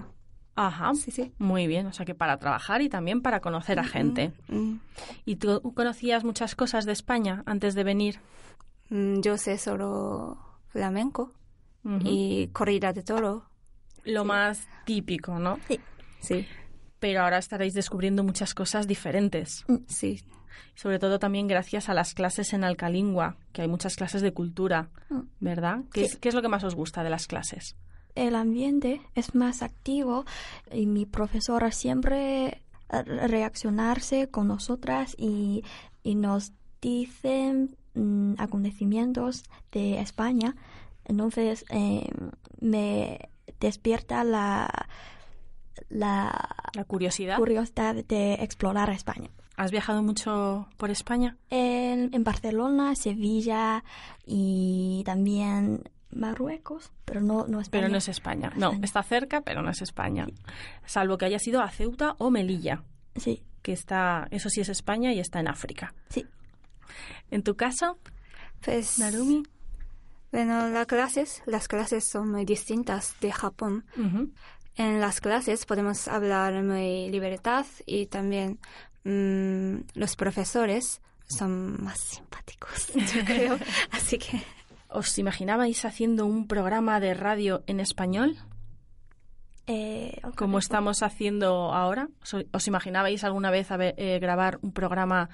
Ajá. 0.56 0.94
Sí, 0.96 1.12
sí. 1.12 1.32
Muy 1.38 1.68
bien, 1.68 1.86
o 1.86 1.94
sea 1.94 2.06
que 2.06 2.16
para 2.16 2.38
trabajar 2.40 2.82
y 2.82 2.90
también 2.90 3.22
para 3.22 3.42
conocer 3.42 3.80
a 3.80 3.84
gente. 3.84 4.34
Mm, 4.48 4.78
¿Y 5.26 5.36
tú 5.36 5.62
conocías 5.76 6.24
muchas 6.24 6.56
cosas 6.56 6.86
de 6.86 6.94
España 6.94 7.44
antes 7.46 7.76
de 7.76 7.84
venir? 7.84 8.20
mm, 8.90 9.20
yo 9.22 9.38
sé 9.38 9.58
solo 9.58 10.38
flamenco 10.70 11.34
Ujú. 11.84 12.00
y 12.06 12.48
corrida 12.54 12.92
de 12.94 13.04
toro. 13.04 13.50
Lo 14.04 14.26
más 14.26 14.68
típico, 14.86 15.38
¿no? 15.40 15.60
Sí. 15.68 15.80
Sí, 16.22 16.48
Pero 17.00 17.22
ahora 17.22 17.38
estaréis 17.38 17.76
descubriendo 17.76 18.24
muchas 18.24 18.56
cosas 18.56 18.88
diferentes. 18.88 19.64
sí. 19.88 20.24
Sobre 20.76 21.00
todo 21.00 21.20
también 21.20 21.48
gracias 21.48 21.90
a 21.90 21.94
las 21.94 22.14
clases 22.14 22.54
en 22.54 22.64
Alcalingua, 22.64 23.38
que 23.54 23.62
hay 23.64 23.68
muchas 23.68 23.96
clases 23.96 24.22
de 24.22 24.34
cultura, 24.34 24.90
¿verdad? 25.40 25.80
¿Qué, 25.92 26.06
es, 26.06 26.16
qué 26.18 26.30
es 26.30 26.36
lo 26.36 26.42
que 26.42 26.48
más 26.50 26.64
os 26.64 26.76
gusta 26.76 27.04
de 27.04 27.10
las 27.10 27.28
clases? 27.28 27.76
El 28.16 28.36
ambiente 28.36 29.02
es 29.16 29.36
más 29.36 29.62
activo 29.62 30.26
y 30.72 30.86
mi 30.88 31.06
profesora 31.06 31.72
siempre 31.72 32.62
eh, 32.90 33.04
reaccionarse 33.28 34.30
con 34.30 34.48
nosotras 34.48 35.16
y, 35.20 35.64
y 36.04 36.16
nos 36.16 36.52
dicen 36.82 37.76
mm, 37.94 38.34
acontecimientos 38.40 39.44
de 39.72 40.00
España. 40.00 40.56
Entonces 41.06 41.64
eh, 41.70 42.10
me 42.60 43.30
despierta 43.60 44.24
la, 44.24 44.88
la 45.90 46.50
La 46.74 46.84
curiosidad. 46.86 47.38
curiosidad 47.38 47.96
de 48.04 48.34
explorar 48.36 48.90
España. 48.90 49.30
¿Has 49.58 49.72
viajado 49.72 50.02
mucho 50.04 50.70
por 50.78 50.90
España? 50.92 51.36
En, 51.50 52.14
en 52.14 52.24
Barcelona, 52.24 52.94
Sevilla 52.96 53.84
y 54.26 55.02
también 55.06 55.90
Marruecos, 56.12 56.92
pero 57.06 57.22
no, 57.22 57.48
no 57.48 57.60
España. 57.60 57.82
Pero 57.82 57.92
no 57.92 57.98
es 57.98 58.08
España. 58.08 58.52
No, 58.56 58.68
España. 58.68 58.86
está 58.86 59.04
cerca, 59.04 59.42
pero 59.42 59.62
no 59.64 59.70
es 59.72 59.82
España. 59.82 60.28
Salvo 60.86 61.18
que 61.18 61.26
haya 61.26 61.40
sido 61.40 61.62
a 61.62 61.70
Ceuta 61.72 62.16
o 62.20 62.30
Melilla, 62.30 62.84
Sí, 63.16 63.42
que 63.64 63.74
está, 63.74 64.28
eso 64.30 64.48
sí 64.50 64.62
es 64.62 64.70
España 64.70 65.12
y 65.12 65.20
está 65.20 65.40
en 65.40 65.48
África. 65.50 65.94
sí. 66.10 66.26
En 67.30 67.44
tu 67.44 67.56
caso, 67.56 67.98
Pues, 68.64 68.98
Narumi. 69.00 69.44
bueno, 70.32 70.70
las 70.70 70.86
clases, 70.88 71.42
las 71.46 71.68
clases 71.68 72.06
son 72.06 72.32
muy 72.32 72.46
distintas 72.46 73.16
de 73.20 73.32
Japón. 73.32 73.86
En 74.76 75.02
las 75.02 75.20
clases 75.20 75.66
podemos 75.66 76.08
hablar 76.08 76.64
muy 76.64 77.10
libertad 77.10 77.66
y 77.86 78.06
también 78.06 78.60
mm, 79.10 79.76
los 79.96 80.16
profesores 80.16 81.02
son 81.28 81.82
más 81.84 82.00
simpáticos, 82.00 82.88
yo 83.16 83.26
creo. 83.26 83.58
Así 83.92 84.18
que 84.18 84.42
¿Os 84.90 85.18
imaginabais 85.20 85.84
haciendo 85.84 86.26
un 86.26 86.48
programa 86.48 87.00
de 87.02 87.14
radio 87.14 87.62
en 87.68 87.80
español? 87.82 88.38
Eh, 89.68 90.22
como 90.38 90.60
estamos 90.60 91.04
haciendo 91.04 91.74
ahora? 91.74 92.08
¿Os- 92.24 92.46
¿Os 92.54 92.68
imaginabais 92.68 93.24
alguna 93.26 93.52
vez 93.52 93.70
haber- 93.70 93.96
eh, 93.98 94.18
grabar 94.20 94.60
un 94.62 94.72
programa 94.72 95.30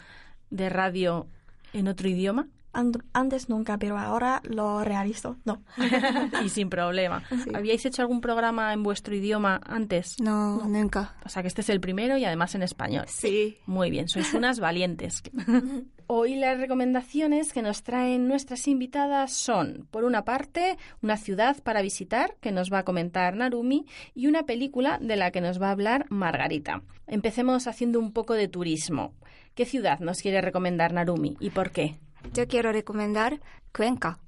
de 0.50 0.70
radio 0.70 1.28
en 1.72 1.88
otro 1.88 2.10
idioma? 2.10 2.48
And- 2.74 3.04
antes 3.14 3.50
nunca, 3.50 3.78
pero 3.78 3.98
ahora 3.98 4.42
lo 4.44 4.84
realizo. 4.84 5.38
No. 5.46 5.62
y 6.44 6.50
sin 6.50 6.70
problema. 6.70 7.24
¿Habíais 7.54 7.86
hecho 7.86 8.02
algún 8.02 8.20
programa 8.20 8.74
en 8.74 8.84
vuestro 8.84 9.16
idioma 9.16 9.62
antes? 9.66 10.16
no, 10.20 10.58
nunca. 10.68 11.16
O 11.26 11.30
sea 11.30 11.42
que 11.44 11.48
este 11.48 11.62
es 11.62 11.70
el 11.70 11.80
primero 11.80 12.18
y 12.18 12.26
además 12.26 12.56
en 12.56 12.64
español. 12.64 13.06
Sí. 13.08 13.58
Muy 13.68 13.90
bien, 13.92 14.08
sois 14.08 14.34
unas 14.34 14.60
valientes. 14.60 15.22
Hoy 16.08 16.36
las 16.36 16.58
recomendaciones 16.60 17.54
que 17.54 17.62
nos 17.62 17.82
traen 17.84 18.28
nuestras 18.28 18.68
invitadas 18.68 19.32
son, 19.32 19.88
por 19.90 20.04
una 20.04 20.26
parte, 20.26 20.78
una 21.02 21.16
ciudad 21.16 21.58
para 21.64 21.82
visitar, 21.82 22.36
que 22.42 22.52
nos 22.52 22.72
va 22.72 22.80
a 22.80 22.84
comentar 22.84 23.36
Narumi, 23.36 23.86
y 24.14 24.28
una 24.28 24.44
película 24.44 25.00
de 25.02 25.16
la 25.16 25.32
que 25.32 25.40
nos 25.42 25.62
va 25.62 25.70
a 25.70 25.72
hablar 25.72 26.06
Margarita. 26.10 26.82
Empecemos 27.08 27.68
haciendo 27.68 28.00
un 28.00 28.12
poco 28.12 28.34
de 28.34 28.48
turismo. 28.50 29.14
¿Qué 29.56 29.66
ciudad 29.66 30.00
nos 30.00 30.20
quiere 30.22 30.42
recomendar 30.42 30.92
Narumi 30.94 31.38
y 31.40 31.52
por 31.52 31.72
qué? 31.72 31.96
Yo 32.32 32.48
quiero 32.48 32.72
recomendar 32.72 33.42
Cuenca. 33.76 34.20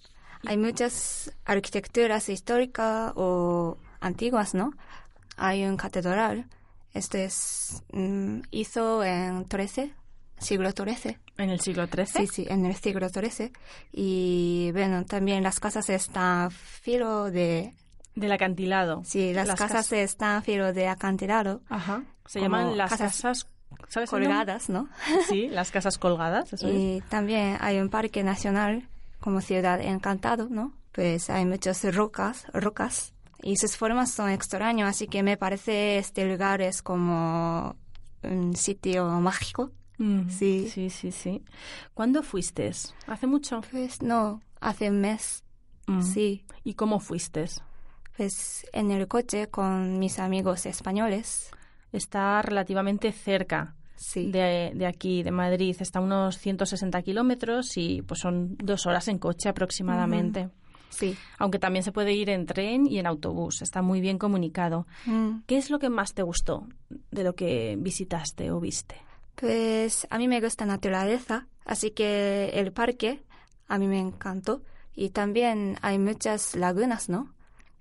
Hay 0.48 0.58
muchas 0.58 1.32
arquitecturas 1.46 2.30
históricas 2.30 3.14
o 3.16 3.78
antiguas, 4.00 4.54
¿no? 4.54 4.72
Hay 5.38 5.64
un 5.66 5.76
catedral. 5.78 6.48
Este 6.94 7.26
es 7.26 7.84
mm, 7.92 8.42
hizo 8.52 9.04
en 9.04 9.46
13, 9.46 9.92
siglo 10.40 10.70
XIII. 10.72 11.18
¿En 11.38 11.50
el 11.50 11.60
siglo 11.60 11.88
XIII? 11.88 12.06
Sí, 12.06 12.28
sí, 12.28 12.46
en 12.48 12.66
el 12.66 12.76
siglo 12.76 13.10
XIII. 13.10 13.52
Y 13.92 14.70
bueno, 14.72 15.04
también 15.06 15.44
las 15.44 15.60
casas 15.60 15.90
están 15.90 16.52
filo 16.52 17.32
de... 17.32 17.74
Del 18.14 18.32
acantilado. 18.32 19.02
Sí, 19.04 19.34
las, 19.34 19.50
casas 19.50 19.90
cas- 19.90 19.92
están 19.92 20.42
filo 20.44 20.72
de 20.72 20.88
acantilado. 20.88 21.62
Ajá. 21.68 22.04
Se 22.28 22.40
llaman 22.40 22.78
las 22.78 22.90
casas 22.92 23.22
casas... 23.22 23.48
¿sabes 23.90 24.10
colgadas, 24.10 24.70
¿no? 24.70 24.88
Sí, 25.28 25.48
las 25.48 25.72
casas 25.72 25.98
colgadas, 25.98 26.52
eso 26.54 26.68
es. 26.68 26.76
Y 26.76 27.02
también 27.10 27.58
hay 27.60 27.80
un 27.80 27.90
parque 27.90 28.24
nacional 28.24 28.88
como 29.20 29.42
ciudad 29.42 29.82
encantado, 29.82 30.48
¿no? 30.50 30.74
Pues 30.92 31.30
hay 31.30 31.46
muchas 31.46 31.84
rocas, 31.96 32.46
rocas 32.54 33.14
y 33.42 33.58
sus 33.58 33.76
formas 33.78 34.12
son 34.12 34.30
extrañas, 34.30 34.90
así 34.90 35.08
que 35.08 35.24
me 35.24 35.38
parece 35.38 35.98
este 35.98 36.26
lugar 36.28 36.62
es 36.62 36.82
como 36.82 37.76
un 38.24 38.56
sitio 38.56 39.06
mágico. 39.22 39.72
Mm, 39.98 40.30
Sí. 40.30 40.70
Sí, 40.74 40.90
sí, 40.90 41.12
sí. 41.12 41.44
¿Cuándo 41.94 42.22
fuiste? 42.24 42.72
¿Hace 43.08 43.28
mucho? 43.28 43.62
Pues 43.72 44.02
no, 44.02 44.42
hace 44.60 44.90
un 44.90 45.02
mes, 45.02 45.44
Mm. 45.88 46.02
sí. 46.02 46.46
¿Y 46.64 46.74
cómo 46.74 47.00
fuiste? 47.00 47.46
Pues 48.18 48.66
en 48.74 48.92
el 48.92 49.08
coche 49.08 49.48
con 49.50 50.00
mis 50.00 50.20
amigos 50.20 50.66
españoles. 50.66 51.52
Está 51.92 52.42
relativamente 52.42 53.12
cerca 53.12 53.76
Sí. 53.96 54.30
de, 54.32 54.72
de 54.76 54.86
aquí, 54.86 55.24
de 55.24 55.32
Madrid. 55.32 55.76
Está 55.80 56.00
a 56.00 56.02
unos 56.02 56.38
160 56.38 57.02
kilómetros 57.02 57.78
y 57.78 58.02
pues 58.02 58.20
son 58.20 58.56
dos 58.58 58.86
horas 58.86 59.08
en 59.08 59.18
coche 59.20 59.48
aproximadamente. 59.50 60.50
Sí. 60.90 61.18
Aunque 61.40 61.60
también 61.60 61.84
se 61.84 61.92
puede 61.92 62.14
ir 62.14 62.30
en 62.30 62.46
tren 62.46 62.88
y 62.88 63.00
en 63.00 63.08
autobús, 63.08 63.62
está 63.62 63.82
muy 63.82 64.00
bien 64.02 64.18
comunicado. 64.18 64.86
Mm. 65.06 65.40
¿Qué 65.46 65.58
es 65.58 65.70
lo 65.70 65.80
que 65.80 65.90
más 65.90 66.14
te 66.14 66.24
gustó 66.24 66.68
de 67.12 67.24
lo 67.24 67.36
que 67.36 67.76
visitaste 67.80 68.52
o 68.52 68.60
viste? 68.60 68.96
Pues 69.36 70.08
a 70.10 70.18
mí 70.18 70.28
me 70.30 70.40
gusta 70.40 70.66
naturaleza, 70.66 71.48
así 71.66 71.92
que 71.92 72.52
el 72.54 72.72
parque 72.72 73.24
a 73.68 73.78
mí 73.78 73.88
me 73.88 74.00
encantó. 74.00 74.62
Y 74.96 75.10
también 75.10 75.78
hay 75.82 76.00
muchas 76.00 76.56
lagunas, 76.56 77.10
¿no? 77.10 77.34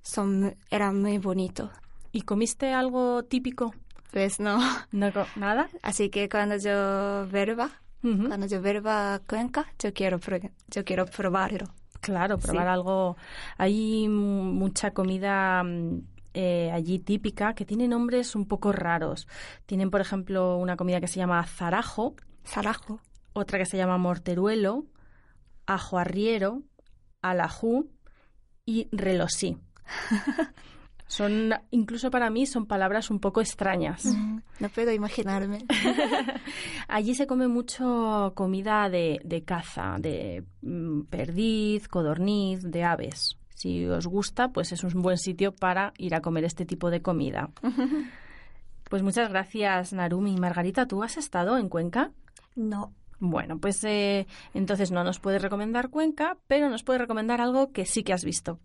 Son, 0.02 0.56
era 0.70 0.90
muy 0.92 1.18
bonito. 1.18 1.70
¿Y 2.10 2.22
comiste 2.22 2.72
algo 2.72 3.22
típico? 3.24 3.72
Pues 4.14 4.38
no. 4.40 4.60
¿Nada? 5.34 5.68
Así 5.82 6.08
que 6.08 6.28
cuando 6.28 6.56
yo 6.56 7.26
Ujú. 8.04 8.28
cuando 8.28 8.46
yo 8.46 8.62
vuelva 8.62 9.14
a 9.14 9.18
Cuenca, 9.18 9.66
yo 9.82 9.92
quiero, 9.92 10.20
pro- 10.20 10.38
yo 10.68 10.84
quiero 10.84 11.04
probarlo. 11.06 11.66
Claro, 12.00 12.38
probar 12.38 12.66
Sí. 12.66 12.68
algo. 12.70 13.16
Hay 13.58 14.06
mucha 14.08 14.92
comida 14.92 15.64
mm, 15.64 15.98
eh, 16.34 16.70
allí 16.72 17.00
típica 17.00 17.54
que 17.54 17.64
tiene 17.64 17.88
nombres 17.88 18.36
un 18.36 18.46
poco 18.46 18.70
raros. 18.72 19.26
Tienen, 19.66 19.90
por 19.90 20.00
ejemplo, 20.00 20.58
una 20.58 20.76
comida 20.76 21.00
que 21.00 21.08
se 21.08 21.16
llama 21.18 21.44
zarajo, 21.46 22.14
Sarajo. 22.44 23.00
otra 23.32 23.58
que 23.58 23.66
se 23.66 23.78
llama 23.78 23.98
morteruelo, 23.98 24.84
ajo 25.66 25.98
arriero, 25.98 26.62
alajú 27.22 27.88
y 28.66 28.86
relosí. 28.92 29.56
Son, 31.06 31.52
incluso 31.70 32.10
para 32.10 32.30
mí, 32.30 32.46
son 32.46 32.66
palabras 32.66 33.10
un 33.10 33.20
poco 33.20 33.40
extrañas. 33.40 34.04
No 34.58 34.68
puedo 34.68 34.90
imaginarme. 34.92 35.64
Allí 36.88 37.14
se 37.14 37.26
come 37.26 37.46
mucho 37.46 38.32
comida 38.34 38.88
de, 38.88 39.20
de 39.24 39.44
caza, 39.44 39.96
de 39.98 40.44
mm, 40.62 41.02
perdiz, 41.02 41.88
codorniz, 41.88 42.62
de 42.62 42.84
aves. 42.84 43.36
Si 43.54 43.86
os 43.86 44.06
gusta, 44.06 44.48
pues 44.48 44.72
es 44.72 44.82
un 44.82 45.02
buen 45.02 45.18
sitio 45.18 45.54
para 45.54 45.92
ir 45.98 46.14
a 46.14 46.20
comer 46.20 46.44
este 46.44 46.64
tipo 46.64 46.90
de 46.90 47.02
comida. 47.02 47.50
Pues 48.90 49.02
muchas 49.02 49.28
gracias, 49.30 49.92
Narumi. 49.92 50.36
Margarita, 50.36 50.86
¿tú 50.86 51.02
has 51.02 51.16
estado 51.16 51.58
en 51.58 51.68
Cuenca? 51.68 52.12
No. 52.54 52.92
Bueno, 53.18 53.58
pues 53.58 53.82
eh, 53.84 54.26
entonces 54.52 54.90
no 54.90 55.02
nos 55.02 55.18
puedes 55.18 55.40
recomendar 55.40 55.88
Cuenca, 55.88 56.36
pero 56.46 56.68
nos 56.68 56.82
puedes 56.82 57.00
recomendar 57.00 57.40
algo 57.40 57.72
que 57.72 57.86
sí 57.86 58.02
que 58.02 58.12
has 58.12 58.24
visto. 58.24 58.60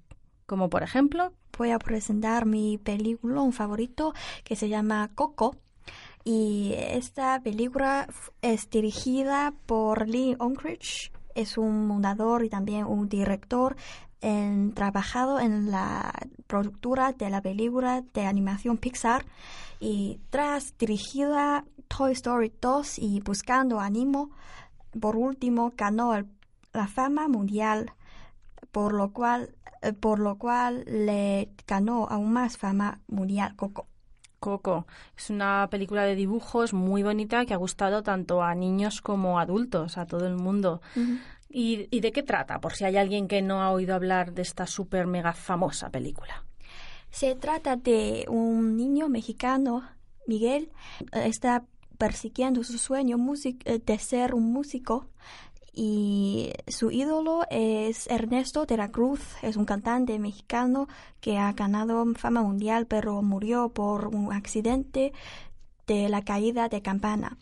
Como 0.49 0.67
por 0.69 0.81
ejemplo, 0.81 1.31
Voy 1.59 1.71
a 1.71 1.77
presentar 1.79 2.45
mi 2.45 2.77
película 2.77 3.41
favorito 3.51 4.13
que 4.43 4.55
se 4.55 4.67
llama 4.69 5.09
Coco. 5.13 5.57
Y 6.23 6.73
esta 6.75 7.39
película 7.41 8.07
es 8.41 8.69
dirigida 8.69 9.53
por 9.65 10.07
Lee 10.07 10.37
Unkrich. 10.39 11.11
Es 11.35 11.57
un 11.57 11.87
fundador 11.87 12.43
y 12.45 12.49
también 12.49 12.85
un 12.85 13.09
director 13.09 13.75
en, 14.21 14.73
trabajado 14.73 15.39
en 15.39 15.69
la 15.69 16.13
productora 16.47 17.11
de 17.11 17.29
la 17.29 17.41
película 17.41 18.03
de 18.13 18.25
animación 18.25 18.77
Pixar. 18.77 19.25
Y 19.81 20.19
tras 20.29 20.77
dirigida 20.77 21.65
Toy 21.89 22.13
Story 22.13 22.53
2 22.61 22.99
y 22.99 23.19
Buscando 23.19 23.79
Animo, 23.81 24.31
por 24.99 25.15
último 25.17 25.73
ganó 25.75 26.15
el- 26.15 26.25
la 26.73 26.87
fama 26.87 27.27
mundial 27.27 27.91
por 28.71 28.93
lo 28.93 29.11
cual 29.11 29.55
eh, 29.81 29.93
por 29.93 30.19
lo 30.19 30.37
cual 30.37 30.83
le 30.85 31.49
ganó 31.67 32.07
aún 32.09 32.33
más 32.33 32.57
fama 32.57 33.01
mundial 33.07 33.55
Coco. 33.55 33.87
Coco. 34.39 34.87
Es 35.17 35.29
una 35.29 35.67
película 35.69 36.03
de 36.03 36.15
dibujos 36.15 36.73
muy 36.73 37.03
bonita 37.03 37.45
que 37.45 37.53
ha 37.53 37.57
gustado 37.57 38.03
tanto 38.03 38.41
a 38.41 38.55
niños 38.55 39.01
como 39.01 39.37
a 39.37 39.41
adultos, 39.41 39.97
a 39.97 40.05
todo 40.05 40.27
el 40.27 40.35
mundo. 40.35 40.81
¿Y, 41.49 41.87
y 41.91 41.99
de 41.99 42.13
qué 42.13 42.23
trata? 42.23 42.61
Por 42.61 42.73
si 42.73 42.85
hay 42.85 42.95
alguien 42.95 43.27
que 43.27 43.41
no 43.41 43.61
ha 43.61 43.71
oído 43.71 43.95
hablar 43.95 44.33
de 44.33 44.43
esta 44.43 44.65
súper 44.65 45.07
mega 45.07 45.33
famosa 45.33 45.89
película. 45.89 46.45
Se 47.11 47.35
trata 47.35 47.75
de 47.75 48.25
un 48.29 48.77
niño 48.77 49.09
mexicano, 49.09 49.83
Miguel, 50.27 50.71
eh, 51.11 51.23
está 51.25 51.65
persiguiendo 51.97 52.63
su 52.63 52.77
sueño 52.77 53.17
eh, 53.43 53.79
de 53.85 53.99
ser 53.99 54.33
un 54.33 54.53
músico 54.53 55.09
y 55.73 56.51
su 56.67 56.91
ídolo 56.91 57.43
es 57.49 58.07
Ernesto 58.07 58.65
de 58.65 58.77
la 58.77 58.89
Cruz, 58.91 59.21
es 59.41 59.55
un 59.55 59.65
cantante 59.65 60.17
mexicano 60.19 60.87
que 61.21 61.37
ha 61.37 61.51
ganado 61.53 62.05
fama 62.15 62.41
mundial 62.41 62.85
pero 62.87 63.21
murió 63.21 63.69
por 63.69 64.07
un 64.07 64.31
accidente 64.33 65.13
de 65.87 66.09
la 66.09 66.23
caída 66.23 66.69
de 66.69 66.81
campana. 66.81 67.37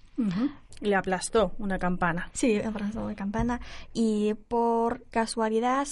Le 0.79 0.95
aplastó 0.95 1.53
una 1.59 1.79
campana. 1.79 2.29
Sí, 2.33 2.59
abrazó 2.59 3.07
de 3.07 3.15
campana. 3.15 3.59
Y 3.93 4.33
por 4.35 5.03
casualidad, 5.09 5.87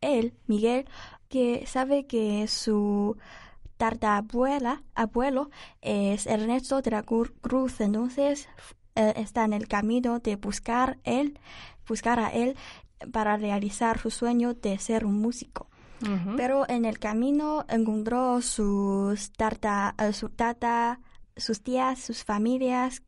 él, 0.00 0.34
Miguel, 0.46 0.86
que 1.28 1.64
sabe 1.66 2.06
que 2.06 2.46
su 2.48 3.16
tartabuela, 3.76 4.82
abuelo, 4.94 5.50
es 5.80 6.26
Ernesto 6.26 6.82
de 6.82 6.90
la 6.92 7.04
Cru- 7.04 7.32
Cruz, 7.40 7.80
entonces 7.80 8.48
eh, 8.94 9.14
está 9.16 9.44
en 9.44 9.52
el 9.52 9.68
camino 9.68 10.18
de 10.18 10.36
buscar 10.36 10.98
él, 11.04 11.38
buscar 11.88 12.18
a 12.20 12.30
él 12.30 12.56
para 13.12 13.36
realizar 13.36 13.98
su 13.98 14.10
sueño 14.10 14.54
de 14.54 14.78
ser 14.78 15.04
un 15.04 15.20
músico. 15.20 15.68
Pero 16.36 16.68
en 16.68 16.84
el 16.84 16.98
camino 16.98 17.64
encontró 17.68 18.42
sus 18.42 19.30
tarta, 19.34 19.94
eh, 19.98 20.12
su 20.12 20.30
tata, 20.30 20.98
sus 21.36 21.62
tías, 21.62 22.00
sus 22.00 22.24
familias 22.24 23.02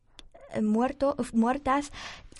eh, 0.53 0.61
muerto, 0.61 1.17
muertas. 1.33 1.91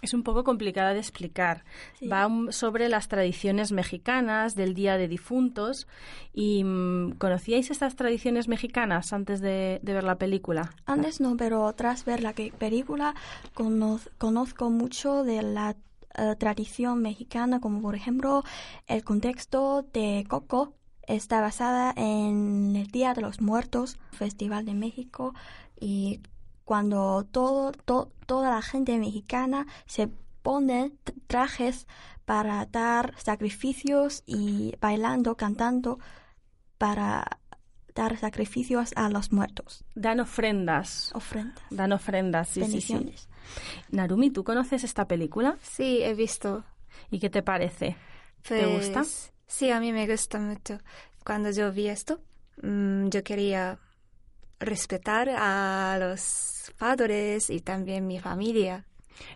Es 0.01 0.13
un 0.13 0.23
poco 0.23 0.43
complicada 0.43 0.93
de 0.93 0.99
explicar. 0.99 1.63
Sí. 1.99 2.08
Va 2.08 2.27
sobre 2.51 2.89
las 2.89 3.08
tradiciones 3.08 3.71
mexicanas 3.71 4.53
del 4.55 4.73
Día 4.75 4.97
de 4.97 5.08
Difuntos. 5.08 5.88
¿Y 6.34 6.63
mm, 6.63 7.13
conocíais 7.17 7.71
estas 7.71 7.95
tradiciones 7.95 8.47
mexicanas 8.47 9.13
antes 9.13 9.39
de, 9.41 9.79
de 9.81 9.93
ver 9.93 10.03
la 10.03 10.17
película? 10.17 10.73
Antes 10.86 11.21
no, 11.21 11.38
pero 11.38 11.71
tras 11.73 12.05
ver 12.05 12.21
la 12.21 12.34
que- 12.34 12.51
película 12.51 13.15
conoz- 13.55 14.10
conozco 14.17 14.69
mucho 14.69 15.23
de 15.23 15.41
la 15.41 15.75
eh, 16.17 16.36
tradición 16.38 17.01
mexicana, 17.01 17.60
como 17.60 17.81
por 17.81 17.95
ejemplo 17.95 18.43
el 18.88 19.03
contexto 19.03 19.86
de 19.93 20.25
Coco 20.29 20.73
está 21.08 21.41
basada 21.41 21.93
en 21.97 22.75
el 22.75 22.88
Día 22.88 23.13
de 23.13 23.21
los 23.21 23.41
Muertos, 23.41 23.97
Festival 24.12 24.65
de 24.65 24.73
México, 24.73 25.34
y 25.79 26.21
cuando 26.65 27.25
todo, 27.32 27.71
to- 27.71 28.12
toda 28.25 28.49
la 28.51 28.62
gente 28.62 28.97
mexicana 28.97 29.65
se 29.86 30.08
pone 30.41 30.91
trajes 31.28 31.88
para 32.25 32.65
dar 32.65 33.13
sacrificios 33.17 34.23
y 34.25 34.75
bailando, 34.82 35.36
cantando 35.38 35.99
para 36.78 37.39
dar 37.93 38.17
sacrificios 38.17 38.91
a 38.95 39.10
los 39.10 39.32
muertos, 39.32 39.86
Dan 39.95 40.19
ofrendas. 40.19 41.12
ofrendas. 41.13 41.63
Dan 41.69 41.93
ofrendas, 41.93 42.49
sí, 42.49 42.62
sí, 42.65 42.82
sí. 42.82 42.93
Bendiciones. 42.93 43.30
Narumi, 43.91 44.32
¿tú 44.32 44.43
conoces 44.43 44.84
esta 44.84 45.08
película? 45.08 45.58
Sí, 45.62 46.01
he 46.04 46.13
visto. 46.13 46.65
¿Y 47.10 47.19
qué 47.19 47.30
te 47.30 47.41
parece? 47.43 47.95
¿Te 48.41 48.65
Pues, 48.67 48.88
gusta? 48.88 49.04
Sí, 49.47 49.71
a 49.71 49.80
mí 49.80 49.93
me 49.93 50.08
gusta 50.08 50.39
mucho. 50.39 50.80
Cuando 51.25 51.51
yo 51.51 51.71
vi 51.71 51.88
esto, 51.88 52.19
mm, 52.62 53.08
yo 53.10 53.23
quería 53.23 53.80
respetar 54.60 55.30
a 55.30 55.98
los 56.00 56.72
padres 56.78 57.50
y 57.50 57.60
también 57.60 58.08
mi 58.08 58.20
familia. 58.20 58.86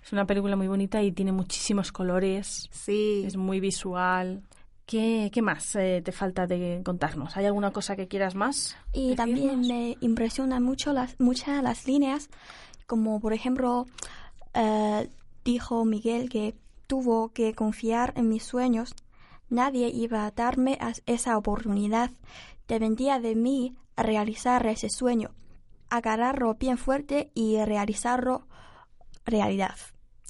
Es 0.04 0.12
una 0.12 0.26
película 0.26 0.56
muy 0.56 0.68
bonita 0.68 1.02
y 1.02 1.12
tiene 1.12 1.32
muchísimos 1.32 1.92
colores. 1.92 2.68
Sí. 2.72 3.24
Es 3.26 3.38
muy 3.38 3.60
visual. 3.60 4.44
¿Qué, 4.86 5.30
qué 5.32 5.42
más 5.42 5.76
eh, 5.76 6.02
te 6.04 6.12
falta 6.12 6.48
de 6.48 6.82
contarnos? 6.84 7.38
¿Hay 7.38 7.46
alguna 7.46 7.72
cosa 7.72 7.96
que 7.96 8.08
quieras 8.08 8.34
más? 8.34 8.76
Y 8.92 9.16
también 9.16 9.62
me 9.62 9.98
impresionan 10.02 10.64
mucho 10.64 10.94
las, 10.94 11.16
muchas 11.20 11.62
las 11.62 11.86
líneas, 11.86 12.30
como 12.88 13.20
por 13.20 13.34
ejemplo, 13.34 13.86
eh, 14.56 15.08
dijo 15.46 15.86
Miguel 15.86 16.28
que 16.28 16.56
tuvo 16.88 17.30
que 17.30 17.54
confiar 17.54 18.14
en 18.16 18.30
mis 18.30 18.44
sueños. 18.44 18.96
Nadie 19.48 19.90
iba 19.90 20.26
a 20.26 20.32
darme 20.32 20.80
esa 21.06 21.38
oportunidad. 21.38 22.10
Dependía 22.68 23.20
de 23.20 23.36
mí 23.36 23.76
realizar 24.02 24.66
ese 24.68 24.90
sueño, 24.90 25.32
agarrarlo 25.90 26.56
bien 26.56 26.78
fuerte 26.78 27.32
y 27.34 27.64
realizarlo 27.64 28.48
realidad. 29.26 29.76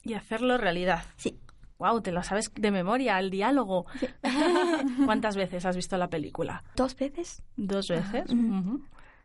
Y 0.03 0.13
hacerlo 0.13 0.57
realidad. 0.57 1.03
Sí, 1.17 1.39
Wow, 1.77 2.01
te 2.01 2.11
lo 2.11 2.21
sabes 2.23 2.51
de 2.53 2.71
memoria, 2.71 3.17
el 3.19 3.29
diálogo. 3.29 3.85
¿Cuántas 5.05 5.37
veces 5.37 5.65
has 5.65 5.77
visto 5.77 5.97
la 5.97 6.09
película? 6.09 6.63
dos 6.75 6.93
veces. 6.97 7.41
¿Dos 7.55 7.87
veces? 7.87 8.25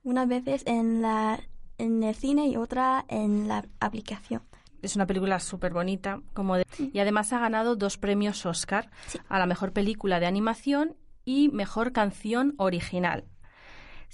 Una 0.05 0.25
vez 0.27 0.63
en, 0.67 1.03
la, 1.03 1.41
en 1.79 2.03
el 2.05 2.15
cine 2.15 2.47
y 2.47 2.57
otra 2.57 3.05
en 3.09 3.49
la 3.49 3.65
aplicación. 3.81 4.43
Es 4.83 4.95
una 4.97 5.07
película 5.07 5.41
súper 5.41 5.73
bonita 5.73 6.21
como 6.33 6.57
de- 6.57 6.67
y 6.79 6.99
además 7.01 7.33
ha 7.33 7.41
ganado 7.41 7.75
dos 7.75 7.97
premios 7.99 8.45
Oscar 8.47 8.89
a 9.29 9.39
la 9.41 9.47
mejor 9.47 9.73
película 9.73 10.21
de 10.21 10.27
animación 10.27 10.95
y 11.25 11.49
mejor 11.49 11.91
canción 11.93 12.55
original. 12.59 13.25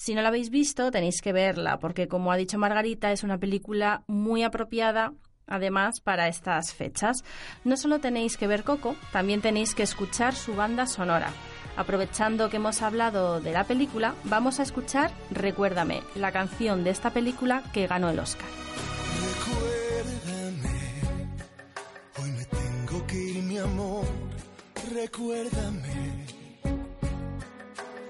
Si 0.01 0.15
no 0.15 0.23
la 0.23 0.29
habéis 0.29 0.49
visto, 0.49 0.91
tenéis 0.91 1.21
que 1.21 1.35
verla, 1.35 1.79
porque 1.79 2.09
como 2.09 2.33
ha 2.33 2.37
dicho 2.39 2.57
Margarita, 2.57 3.13
es 3.13 3.23
una 3.23 3.37
película 3.37 4.03
muy 4.07 4.43
apropiada, 4.43 5.13
además, 5.47 6.01
para 6.01 6.27
estas 6.27 6.73
fechas. 6.73 7.23
No 7.65 7.77
solo 7.77 7.99
tenéis 7.99 8.39
que 8.39 8.47
ver 8.47 8.65
Coco, 8.65 8.97
también 9.13 9.43
tenéis 9.43 9.75
que 9.75 9.83
escuchar 9.83 10.35
su 10.35 10.55
banda 10.55 10.87
sonora. 10.87 11.31
Aprovechando 11.77 12.49
que 12.49 12.57
hemos 12.57 12.81
hablado 12.81 13.43
de 13.43 13.53
la 13.53 13.65
película, 13.65 14.15
vamos 14.25 14.59
a 14.59 14.63
escuchar 14.63 15.11
Recuérdame, 15.33 16.01
la 16.15 16.33
canción 16.33 16.83
de 16.83 16.89
esta 16.93 17.11
película 17.11 17.63
que 17.75 17.87
ganó 17.87 18.09
el 18.09 18.21
Oscar. 18.21 18.49
Recuérdame, 19.37 20.81
hoy 22.23 22.31
me 22.31 22.45
tengo 22.47 23.07
que 23.07 23.17
ir, 23.17 23.43
mi 23.43 23.59
amor. 23.59 24.07
Recuérdame, 24.95 26.20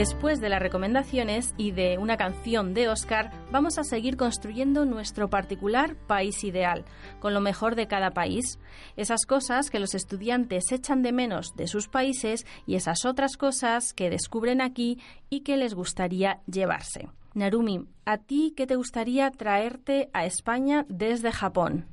Después 0.00 0.40
de 0.40 0.48
las 0.48 0.62
recomendaciones 0.62 1.52
y 1.58 1.72
de 1.72 1.98
una 1.98 2.16
canción 2.16 2.72
de 2.72 2.88
Oscar, 2.88 3.30
vamos 3.50 3.76
a 3.76 3.84
seguir 3.84 4.16
construyendo 4.16 4.86
nuestro 4.86 5.28
particular 5.28 5.94
país 5.94 6.42
ideal, 6.42 6.86
con 7.18 7.34
lo 7.34 7.42
mejor 7.42 7.74
de 7.74 7.86
cada 7.86 8.12
país. 8.12 8.58
Esas 8.96 9.26
cosas 9.26 9.68
que 9.68 9.78
los 9.78 9.94
estudiantes 9.94 10.72
echan 10.72 11.02
de 11.02 11.12
menos 11.12 11.54
de 11.54 11.66
sus 11.66 11.88
países 11.88 12.46
y 12.64 12.76
esas 12.76 13.04
otras 13.04 13.36
cosas 13.36 13.92
que 13.92 14.08
descubren 14.08 14.62
aquí 14.62 14.98
y 15.28 15.40
que 15.40 15.58
les 15.58 15.74
gustaría 15.74 16.40
llevarse. 16.46 17.10
Narumi, 17.34 17.84
¿a 18.06 18.16
ti 18.16 18.54
qué 18.56 18.66
te 18.66 18.76
gustaría 18.76 19.30
traerte 19.30 20.08
a 20.14 20.24
España 20.24 20.86
desde 20.88 21.30
Japón? 21.30 21.84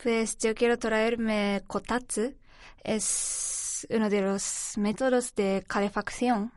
Pues 0.00 0.38
yo 0.38 0.54
quiero 0.54 0.78
traerme 0.78 1.62
kotatsu. 1.66 2.36
Es 2.84 3.84
uno 3.90 4.08
de 4.08 4.20
los 4.20 4.74
métodos 4.78 5.34
de 5.34 5.64
calefacción. 5.66 6.52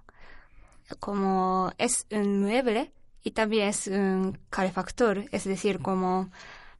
Como 0.99 1.71
es 1.77 2.05
un 2.11 2.41
mueble 2.41 2.91
y 3.23 3.31
también 3.31 3.69
es 3.69 3.87
un 3.87 4.37
calefactor, 4.49 5.25
es 5.31 5.45
decir, 5.45 5.79
como 5.79 6.29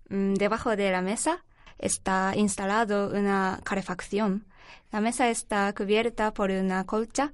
mm, 0.09 0.33
debajo 0.33 0.75
de 0.75 0.91
la 0.91 1.01
mesa 1.01 1.43
está 1.79 2.33
instalado 2.35 3.09
una 3.09 3.59
calefacción. 3.63 4.45
La 4.91 5.01
mesa 5.01 5.29
está 5.29 5.73
cubierta 5.73 6.33
por 6.33 6.51
una 6.51 6.85
colcha 6.85 7.33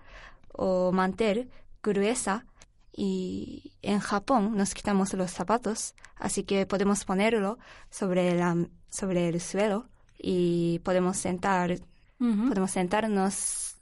o 0.53 0.91
mantel 0.91 1.49
gruesa 1.84 2.45
y 2.91 3.73
en 3.82 3.99
Japón 3.99 4.58
nos 4.58 4.73
quitamos 4.73 5.13
los 5.13 5.32
zapatos, 5.32 5.95
así 6.17 6.43
que 6.43 6.65
podemos 6.65 7.05
ponerlo 7.05 7.58
sobre 7.89 8.36
la 8.36 8.55
sobre 8.89 9.29
el 9.29 9.39
suelo 9.39 9.88
y 10.17 10.79
podemos 10.79 11.17
sentar 11.17 11.79
podemos 12.17 12.71
sentarnos 12.71 13.77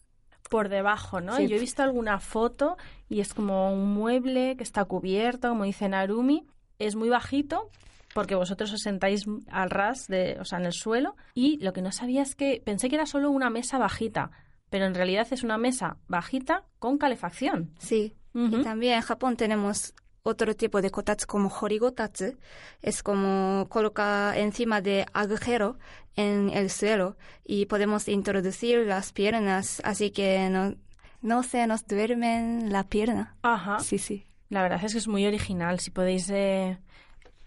por 0.49 0.69
debajo, 0.69 1.21
¿no? 1.21 1.35
Sí. 1.35 1.47
Yo 1.47 1.57
he 1.57 1.59
visto 1.59 1.83
alguna 1.83 2.19
foto 2.19 2.77
y 3.09 3.19
es 3.19 3.33
como 3.33 3.73
un 3.73 3.93
mueble 3.93 4.55
que 4.57 4.63
está 4.63 4.85
cubierto, 4.85 5.49
como 5.49 5.63
dice 5.63 5.89
Narumi. 5.89 6.45
Es 6.79 6.95
muy 6.95 7.09
bajito 7.09 7.69
porque 8.13 8.35
vosotros 8.35 8.73
os 8.73 8.81
sentáis 8.81 9.25
al 9.51 9.69
ras, 9.69 10.07
de, 10.07 10.37
o 10.39 10.45
sea, 10.45 10.59
en 10.59 10.65
el 10.65 10.73
suelo. 10.73 11.15
Y 11.33 11.57
lo 11.63 11.73
que 11.73 11.81
no 11.81 11.91
sabía 11.91 12.21
es 12.21 12.35
que 12.35 12.61
pensé 12.65 12.89
que 12.89 12.95
era 12.95 13.05
solo 13.05 13.29
una 13.29 13.49
mesa 13.49 13.77
bajita, 13.77 14.31
pero 14.69 14.85
en 14.85 14.95
realidad 14.95 15.27
es 15.31 15.43
una 15.43 15.57
mesa 15.57 15.97
bajita 16.07 16.63
con 16.79 16.97
calefacción. 16.97 17.71
Sí. 17.77 18.15
Y 18.33 18.61
también 18.61 18.95
en 18.95 19.01
Japón 19.01 19.35
tenemos 19.35 19.95
otro 20.27 20.55
tipo 20.55 20.81
de 20.81 20.89
kotatsu 20.89 21.27
como 21.27 21.49
horigotatsu. 21.49 22.37
Es 22.81 23.03
como 23.03 23.67
colocar 23.69 24.37
encima 24.37 24.81
de 24.81 25.05
agujero 25.13 25.77
en 26.15 26.49
el 26.49 26.69
suelo 26.69 27.15
y 27.45 27.65
podemos 27.67 28.07
introducir 28.07 28.85
las 28.85 29.13
piernas, 29.13 29.81
así 29.83 30.11
que 30.11 30.49
no, 30.49 30.75
no 31.21 31.43
se 31.43 31.65
nos 31.67 31.85
duermen 31.87 32.71
la 32.71 32.83
pierna. 32.83 33.35
Ajá. 33.43 33.79
Sí, 33.79 33.97
sí. 33.97 34.25
La 34.49 34.61
verdad 34.61 34.83
es 34.83 34.93
que 34.93 34.97
es 34.97 35.07
muy 35.07 35.25
original. 35.25 35.79
Si 35.79 35.91
podéis 35.91 36.29
eh, 36.29 36.77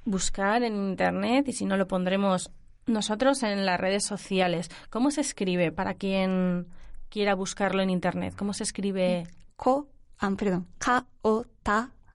buscar 0.05 0.63
en 0.63 0.77
internet 0.77 1.49
y 1.49 1.53
si 1.53 1.65
no 1.65 1.77
lo 1.77 1.87
pondremos 1.87 2.51
nosotros 2.87 3.43
en 3.43 3.65
las 3.67 3.81
redes 3.81 4.05
sociales. 4.05 4.69
¿Cómo 4.91 5.11
se 5.11 5.21
escribe 5.21 5.73
para 5.73 5.95
quien 5.95 6.67
quiera 7.09 7.35
buscarlo 7.35 7.83
en 7.83 7.91
internet? 7.91 8.35
¿Cómo 8.37 8.53
se 8.53 8.65
escribe? 8.65 9.27
Ko, 9.57 9.89
ah, 10.19 10.31
perdón, 10.37 10.67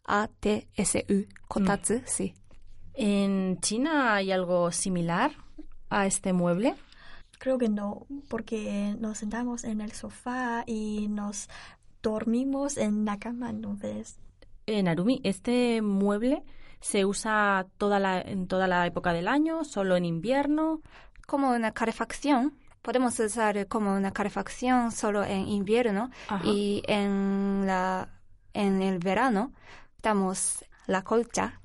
K-O-T-A-T-S-U, 0.06 1.26
kotatsu, 1.48 2.02
sí. 2.06 2.34
¿En 2.94 3.60
China 3.60 4.16
hay 4.16 4.32
algo 4.32 4.72
similar 4.72 5.32
a 5.90 6.06
este 6.06 6.34
mueble? 6.34 6.76
Creo 7.40 7.58
que 7.58 7.68
no, 7.70 8.06
porque 8.30 8.96
nos 9.00 9.18
sentamos 9.18 9.64
en 9.64 9.82
el 9.82 9.92
sofá 9.92 10.64
y 10.66 11.08
nos 11.10 11.50
dormimos 12.02 12.78
en 12.78 13.06
la 13.06 13.20
cama, 13.20 13.50
entonces 13.50 14.18
Eh, 14.68 14.82
Narumi, 14.82 15.22
¿este 15.24 15.82
mueble 15.82 16.44
se 16.82 17.06
usa 17.06 17.66
toda 17.78 18.00
la, 18.00 18.22
en 18.22 18.48
toda 18.48 18.68
la 18.68 18.86
época 18.88 19.12
del 19.14 19.28
año, 19.28 19.64
solo 19.64 19.96
en 19.96 20.06
invierno? 20.06 20.82
Como 21.28 21.50
una 21.52 21.72
calefacción, 21.72 22.54
podemos 22.82 23.20
usar 23.20 23.68
como 23.68 23.96
una 23.96 24.12
calefacción 24.12 24.92
solo 24.92 25.24
en 25.24 25.48
invierno 25.48 26.10
Ajá. 26.30 26.46
y 26.46 26.84
en 26.88 27.66
la 27.66 28.10
en 28.54 28.82
el 28.82 29.00
verano 29.00 29.52
la 30.88 31.04
colcha, 31.04 31.60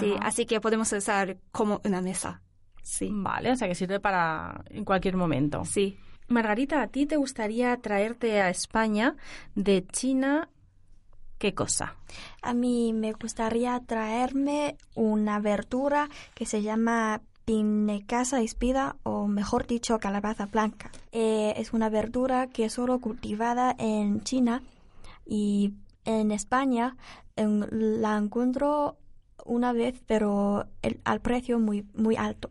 sí, 0.00 0.14
así 0.20 0.46
que 0.46 0.60
podemos 0.60 0.92
usar 0.92 1.36
como 1.52 1.80
una 1.84 2.00
mesa, 2.00 2.42
sí, 2.82 3.08
Vale, 3.12 3.52
o 3.52 3.56
sea 3.56 3.68
que 3.68 3.74
sirve 3.74 4.00
para 4.00 4.64
en 4.70 4.84
cualquier 4.84 5.16
momento. 5.16 5.64
sí. 5.64 5.98
Margarita, 6.26 6.80
¿a 6.80 6.86
ti 6.88 7.04
te 7.04 7.16
gustaría 7.18 7.76
traerte 7.82 8.40
a 8.40 8.48
España 8.48 9.14
de 9.54 9.86
China 9.86 10.48
qué 11.36 11.52
cosa? 11.52 11.96
a 12.40 12.54
mí 12.54 12.94
me 12.94 13.12
gustaría 13.12 13.78
traerme 13.80 14.78
una 14.94 15.38
verdura 15.40 16.08
que 16.34 16.46
se 16.46 16.62
llama 16.62 17.20
pinecasa 17.44 18.40
espida 18.40 18.96
o 19.02 19.26
mejor 19.26 19.66
dicho 19.66 19.98
calabaza 19.98 20.46
blanca. 20.46 20.90
Eh, 21.12 21.52
es 21.58 21.74
una 21.74 21.90
verdura 21.90 22.46
que 22.46 22.64
es 22.64 22.72
solo 22.72 22.98
cultivada 23.00 23.74
en 23.78 24.22
China 24.22 24.62
y 25.26 25.74
en 26.04 26.30
España 26.30 26.96
en- 27.36 27.66
la 28.02 28.16
encuentro 28.16 28.96
una 29.44 29.72
vez 29.72 30.02
pero 30.06 30.66
el- 30.82 31.00
al 31.04 31.20
precio 31.20 31.58
muy 31.58 31.86
muy 31.94 32.16
alto. 32.16 32.50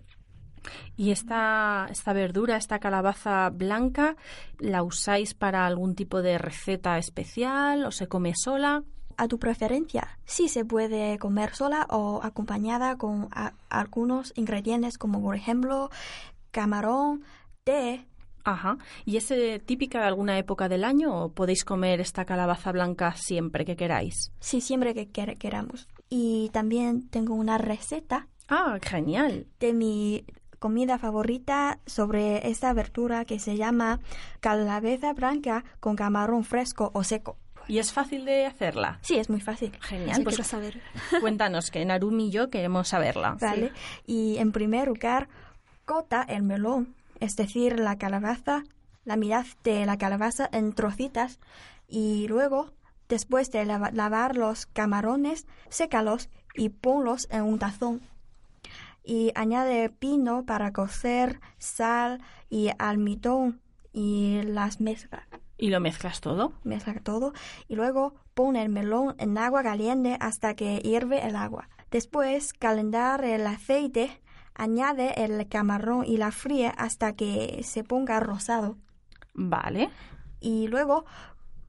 ¿Y 0.96 1.12
esta, 1.12 1.88
esta 1.92 2.14
verdura, 2.14 2.56
esta 2.56 2.80
calabaza 2.80 3.50
blanca, 3.50 4.16
la 4.60 4.82
usáis 4.84 5.34
para 5.34 5.66
algún 5.66 5.94
tipo 5.96 6.22
de 6.22 6.38
receta 6.38 6.98
especial 6.98 7.86
o 7.86 7.92
se 7.92 8.08
come 8.08 8.34
sola? 8.36 8.84
A 9.18 9.28
tu 9.28 9.40
preferencia, 9.40 10.18
sí 10.26 10.48
se 10.48 10.64
puede 10.66 11.20
comer 11.20 11.54
sola 11.54 11.86
o 11.90 12.22
acompañada 12.24 12.98
con 12.98 13.28
a- 13.32 13.54
algunos 13.70 14.32
ingredientes 14.36 14.98
como 14.98 15.22
por 15.22 15.36
ejemplo 15.36 15.90
camarón, 16.52 17.24
té, 17.64 18.06
Ajá. 18.44 18.78
¿Y 19.06 19.18
es 19.18 19.32
eh, 19.32 19.62
típica 19.66 20.00
de 20.02 20.06
alguna 20.08 20.38
época 20.38 20.68
del 20.70 20.84
año 20.84 21.16
o 21.16 21.32
podéis 21.32 21.64
comer 21.64 22.02
esta 22.02 22.26
calabaza 22.26 22.72
blanca 22.72 23.14
siempre 23.16 23.66
que 23.66 23.76
queráis? 23.76 24.32
sí 24.40 24.60
siempre 24.62 24.94
que 24.94 25.10
quer- 25.12 25.38
queramos. 25.38 25.88
Y 26.10 26.50
también 26.54 27.08
tengo 27.10 27.34
una 27.36 27.58
receta 27.58 28.28
Ah, 28.50 28.78
genial. 28.82 29.48
de 29.60 29.74
mi 29.74 30.26
comida 30.60 30.98
favorita 30.98 31.80
sobre 31.86 32.48
esta 32.50 32.72
verdura 32.74 33.26
que 33.26 33.40
se 33.40 33.56
llama 33.58 34.00
calabaza 34.40 35.14
blanca 35.14 35.64
con 35.80 35.96
camarón 35.96 36.44
fresco 36.44 36.92
o 36.94 37.04
seco. 37.04 37.38
¿Y 37.68 37.78
es 37.80 37.94
fácil 37.94 38.26
de 38.26 38.46
hacerla? 38.46 39.00
Sí, 39.02 39.18
es 39.18 39.30
muy 39.30 39.40
fácil. 39.40 39.72
Genial. 39.82 40.18
Sí, 40.18 40.24
Pues 40.24 40.36
quiero 40.36 40.50
saber. 40.50 40.82
cuéntanos, 41.22 41.72
que 41.72 41.84
Narumi 41.86 42.28
y 42.28 42.32
yo 42.32 42.50
queremos 42.50 42.90
saberla. 42.90 43.38
¿Vale? 43.40 43.72
Y 44.06 44.38
en 44.38 44.52
primer 44.52 44.90
lugar, 44.90 45.30
corta 45.86 46.24
el 46.24 46.44
melón 46.44 46.94
es 47.24 47.36
decir, 47.36 47.80
la 47.80 47.98
calabaza, 47.98 48.64
la 49.06 49.16
mitad 49.16 49.46
de 49.64 49.86
la 49.86 49.98
calabaza 49.98 50.50
en 50.52 50.74
trocitas 50.74 51.40
y 51.88 52.28
luego, 52.28 52.72
después 53.10 53.52
de 53.52 53.66
lava- 53.66 53.92
lavar 53.92 54.36
los 54.38 54.66
camarones, 54.66 55.46
sécalos 55.70 56.30
y 56.56 56.70
ponlos 56.70 57.28
en 57.32 57.44
un 57.44 57.60
tazón. 57.60 58.02
Y 59.04 59.32
añade 59.36 59.90
pino 59.90 60.46
para 60.46 60.72
cocer, 60.72 61.40
sal 61.58 62.22
y 62.50 62.70
almidón 62.80 63.60
y 63.92 64.42
las 64.44 64.80
mezcla. 64.80 65.28
¿Y 65.58 65.70
lo 65.70 65.80
mezclas 65.80 66.20
todo? 66.22 66.54
Mezcla 66.64 66.96
todo 67.02 67.34
y 67.68 67.76
luego 67.76 68.16
pone 68.34 68.62
el 68.64 68.70
melón 68.70 69.16
en 69.18 69.38
agua 69.38 69.64
caliente 69.64 70.18
hasta 70.20 70.56
que 70.56 70.80
hierve 70.80 71.26
el 71.26 71.36
agua. 71.36 71.70
Después 71.92 72.54
calentar 72.54 73.24
el 73.24 73.46
aceite, 73.46 74.20
añade 74.56 75.24
el 75.24 75.48
camarón 75.48 76.06
y 76.06 76.18
la 76.18 76.32
fríe 76.32 76.72
hasta 76.78 77.14
que 77.14 77.62
se 77.64 77.84
ponga 77.84 78.20
rosado. 78.20 78.78
Vale. 79.34 79.90
Y 80.40 80.68
luego 80.68 81.06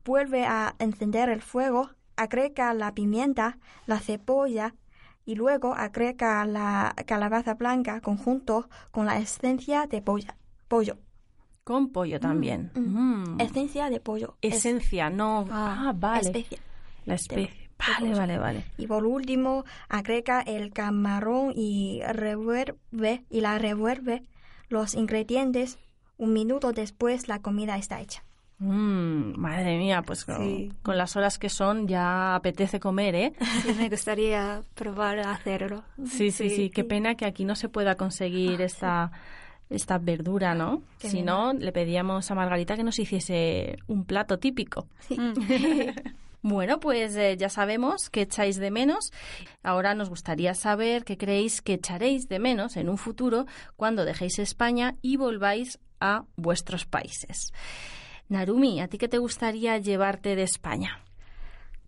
vuelve 0.05 0.45
a 0.47 0.75
encender 0.79 1.29
el 1.29 1.41
fuego, 1.41 1.91
agrega 2.17 2.75
la 2.75 2.93
pimienta, 2.95 3.59
la 3.87 3.99
cebolla 4.01 4.75
y 5.25 5.37
luego 5.37 5.75
agrega 5.75 6.45
la 6.45 6.95
calabaza 7.07 7.55
blanca 7.55 8.01
conjunto 8.01 8.69
con 8.91 9.07
la 9.07 9.19
esencia 9.19 9.87
de 9.87 10.03
polla- 10.03 10.37
pollo. 10.69 10.99
Con 11.65 11.91
pollo 11.93 12.21
también. 12.21 12.71
Mm. 12.75 13.41
Esencia 13.41 13.89
de 13.89 14.01
pollo. 14.01 14.37
Es- 14.43 14.57
Esencia, 14.57 15.09
no. 15.09 15.47
Ah, 15.51 15.95
vale. 15.97 16.27
especia. 16.27 16.59
La 17.07 17.15
especie. 17.15 17.64
Vale, 17.79 18.15
vale, 18.15 18.39
vale. 18.39 18.65
Y 18.79 18.87
por 18.87 19.05
último, 19.05 19.65
agrega 19.89 20.41
el 20.43 20.73
camarón 20.73 21.53
y 21.57 22.01
revuelve 22.07 23.25
y 23.31 23.41
la 23.41 23.59
revuelve 23.59 24.23
los 24.69 24.95
ingredientes. 24.95 25.79
Un 26.17 26.33
minuto 26.33 26.73
después 26.73 27.29
la 27.29 27.41
comida 27.41 27.77
está 27.77 28.01
hecha. 28.01 28.23
Mm, 28.59 29.37
madre 29.37 29.77
mía, 29.79 30.03
pues 30.03 30.25
con, 30.25 30.37
Sí. 30.39 30.73
con 30.83 30.97
las 30.97 31.17
horas 31.17 31.39
que 31.39 31.49
son 31.49 31.89
ya 31.89 32.37
apetece 32.37 32.79
comer, 32.81 33.15
¿eh? 33.17 33.33
Sí, 33.63 33.75
me 33.77 33.89
gustaría 33.89 34.63
probar 34.75 35.19
a 35.19 35.33
hacerlo. 35.33 35.83
Sí, 36.07 36.31
sí, 36.31 36.49
sí. 36.51 36.71
Qué 36.71 36.85
pena 36.85 37.17
que 37.17 37.27
aquí 37.27 37.45
no 37.45 37.57
se 37.57 37.69
pueda 37.69 37.97
conseguir 37.97 38.61
esta, 38.63 39.11
esta 39.69 39.99
verdura, 39.99 40.55
¿no? 40.55 40.83
Qué 41.01 41.11
si 41.11 41.23
no, 41.23 41.53
le 41.53 41.73
pedíamos 41.73 42.31
a 42.31 42.35
Margarita 42.37 42.77
que 42.77 42.85
nos 42.85 42.99
hiciese 42.99 43.77
un 43.89 44.05
plato 44.05 44.39
típico. 44.39 44.87
Bueno, 46.47 46.79
pues 46.79 47.17
eh, 47.17 47.39
ya 47.39 47.49
sabemos 47.49 48.11
que 48.11 48.21
echáis 48.21 48.57
de 48.57 48.71
menos. 48.71 49.13
Ahora 49.63 49.95
nos 49.95 50.11
gustaría 50.11 50.55
saber 50.55 51.07
qué 51.07 51.17
creéis 51.17 51.63
que 51.63 51.73
echaréis 51.73 52.29
de 52.29 52.39
menos 52.39 52.77
en 52.77 52.91
un 52.91 52.99
futuro 52.99 53.47
cuando 53.77 54.05
dejéis 54.05 54.39
España 54.39 54.95
y 55.01 55.17
volváis 55.17 55.79
a 56.01 56.27
vuestros 56.37 56.85
países. 56.85 57.55
Narumi, 58.29 58.83
¿a 58.83 58.89
ti 58.89 58.99
qué 58.99 59.09
te 59.09 59.17
gustaría 59.17 59.79
llevarte 59.79 60.37
de 60.37 60.43
España? 60.43 61.01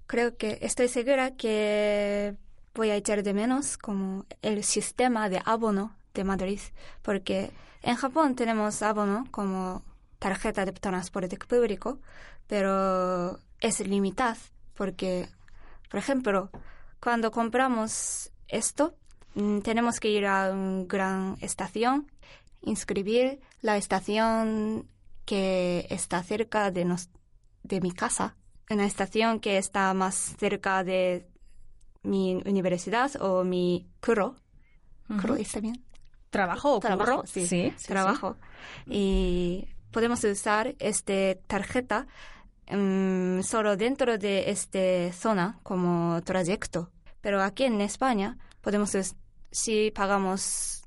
Creo 0.06 0.38
que 0.38 0.58
estoy 0.62 0.88
segura 0.88 1.36
que 1.36 2.34
voy 2.74 2.88
a 2.88 2.96
echar 2.96 3.22
de 3.22 3.34
menos 3.34 3.76
como 3.76 4.24
el 4.40 4.64
sistema 4.64 5.28
de 5.28 5.42
abono 5.44 5.94
de 6.14 6.24
Madrid, 6.24 6.60
porque 7.02 7.50
en 7.82 7.96
Japón 7.96 8.34
tenemos 8.34 8.80
abono 8.80 9.26
como 9.30 9.82
tarjeta 10.18 10.64
de 10.64 10.72
transporte 10.72 11.36
público, 11.36 12.00
pero 12.46 13.38
es 13.60 13.80
limitado 13.80 14.36
porque, 14.74 15.28
por 15.90 15.98
ejemplo, 15.98 16.50
cuando 17.00 17.30
compramos 17.30 18.30
esto, 18.48 18.94
mm, 19.34 19.60
tenemos 19.60 20.00
que 20.00 20.10
ir 20.10 20.26
a 20.26 20.50
una 20.52 20.84
gran 20.84 21.36
estación, 21.40 22.10
inscribir 22.62 23.40
la 23.62 23.76
estación 23.76 24.88
que 25.24 25.86
está 25.90 26.22
cerca 26.22 26.70
de, 26.70 26.84
nos, 26.84 27.08
de 27.62 27.80
mi 27.80 27.92
casa, 27.92 28.36
una 28.70 28.84
estación 28.86 29.40
que 29.40 29.58
está 29.58 29.92
más 29.94 30.14
cerca 30.38 30.84
de 30.84 31.26
mi 32.02 32.34
universidad 32.44 33.10
o 33.20 33.44
mi 33.44 33.88
curro. 34.00 34.36
¿Curro 35.08 35.36
está 35.36 35.60
bien? 35.60 35.84
¿Trabajo 36.30 36.76
o 36.76 36.80
Trabajo, 36.80 37.16
curro? 37.16 37.26
sí. 37.26 37.46
sí, 37.46 37.72
sí, 37.76 37.86
trabajo. 37.86 38.36
Y 38.86 39.68
podemos 39.92 40.22
usar 40.24 40.74
esta 40.78 41.34
tarjeta 41.46 42.06
mm, 42.70 43.42
solo 43.42 43.76
dentro 43.76 44.18
de 44.18 44.50
esta 44.50 45.12
zona 45.12 45.58
como 45.62 46.20
trayecto. 46.22 46.90
Pero 47.20 47.42
aquí 47.42 47.64
en 47.64 47.80
España 47.80 48.38
podemos, 48.60 48.96
si 49.50 49.90
pagamos 49.90 50.82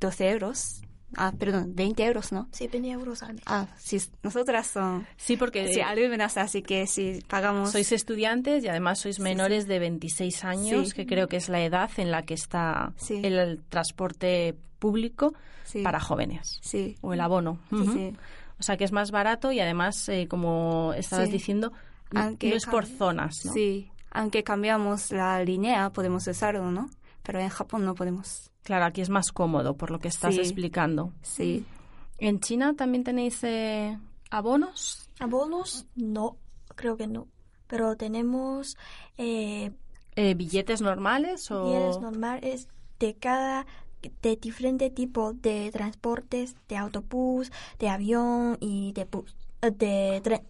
12 0.00 0.30
euros, 0.30 0.82
ah, 1.16 1.32
perdón, 1.38 1.74
20 1.74 2.04
euros, 2.04 2.32
¿no? 2.32 2.48
Sí, 2.52 2.68
20 2.68 2.90
euros 2.90 3.22
al 3.22 3.34
mes. 3.34 3.42
Ah, 3.46 3.66
sí, 3.78 3.98
nosotras 4.22 4.66
son 4.66 5.06
Sí, 5.16 5.36
porque 5.36 5.72
sí, 5.72 5.80
alumnas, 5.80 6.36
así 6.36 6.62
que 6.62 6.86
si 6.86 7.20
pagamos... 7.28 7.72
sois 7.72 7.90
estudiantes 7.92 8.62
y 8.64 8.68
además 8.68 8.98
sois 9.00 9.18
menores 9.20 9.66
de 9.66 9.78
26 9.78 10.44
años, 10.44 10.88
Sí. 10.90 10.94
que 10.94 11.06
creo 11.06 11.28
que 11.28 11.36
es 11.38 11.48
la 11.48 11.62
edad 11.64 11.90
en 11.96 12.10
la 12.10 12.22
que 12.24 12.34
está 12.34 12.92
Sí. 12.96 13.20
el, 13.24 13.38
el 13.38 13.62
transporte 13.68 14.54
público 14.78 15.34
Sí. 15.64 15.82
para 15.82 15.98
jóvenes. 16.00 16.58
Sí. 16.62 16.96
O 17.00 17.12
el 17.12 17.20
abono. 17.20 17.58
Sí, 17.70 17.76
Ujú. 17.76 18.12
O 18.58 18.62
sea 18.62 18.76
que 18.76 18.84
es 18.84 18.92
más 18.92 19.10
barato 19.10 19.52
y 19.52 19.60
además, 19.60 20.08
eh, 20.08 20.26
como 20.28 20.92
estabas 20.96 21.26
Sí. 21.28 21.32
diciendo, 21.32 21.72
Aunque 22.14 22.50
no 22.50 22.56
es 22.56 22.66
por 22.66 22.86
zonas, 22.86 23.44
¿no? 23.44 23.52
Sí, 23.52 23.90
aunque 24.10 24.42
cambiamos 24.42 25.10
la 25.12 25.42
línea 25.44 25.90
podemos 25.90 26.26
usarlo, 26.26 26.70
¿no? 26.70 26.88
Pero 27.22 27.38
en 27.40 27.50
Japón 27.50 27.84
no 27.84 27.94
podemos. 27.94 28.50
Claro, 28.62 28.86
aquí 28.86 29.00
es 29.02 29.10
más 29.10 29.30
cómodo 29.32 29.76
por 29.76 29.90
lo 29.90 29.98
que 29.98 30.08
estás 30.08 30.34
Sí. 30.34 30.40
explicando. 30.40 31.12
Sí. 31.22 31.64
¿En 32.18 32.40
China 32.40 32.74
también 32.74 33.04
tenéis 33.04 33.44
eh, 33.44 33.98
abonos? 34.30 35.08
Abonos, 35.20 35.86
no, 35.94 36.36
creo 36.74 36.96
que 36.96 37.06
no. 37.06 37.28
Pero 37.66 37.96
tenemos 37.96 38.76
eh, 39.18 39.70
Eh, 40.16 40.34
¿Billetes 40.34 40.80
normales 40.80 41.50
o...? 41.50 41.64
billetes 41.64 42.00
normales 42.00 42.68
de 42.98 43.14
cada 43.14 43.66
de 44.22 44.36
diferente 44.36 44.90
tipo 44.90 45.32
de 45.32 45.70
transportes, 45.72 46.54
de 46.68 46.76
autobús, 46.76 47.50
de 47.78 47.88
avión 47.88 48.56
y 48.60 48.92
de 48.92 49.04
bus, 49.04 49.34
eh, 49.62 49.70
de 49.70 50.20
tren. 50.22 50.42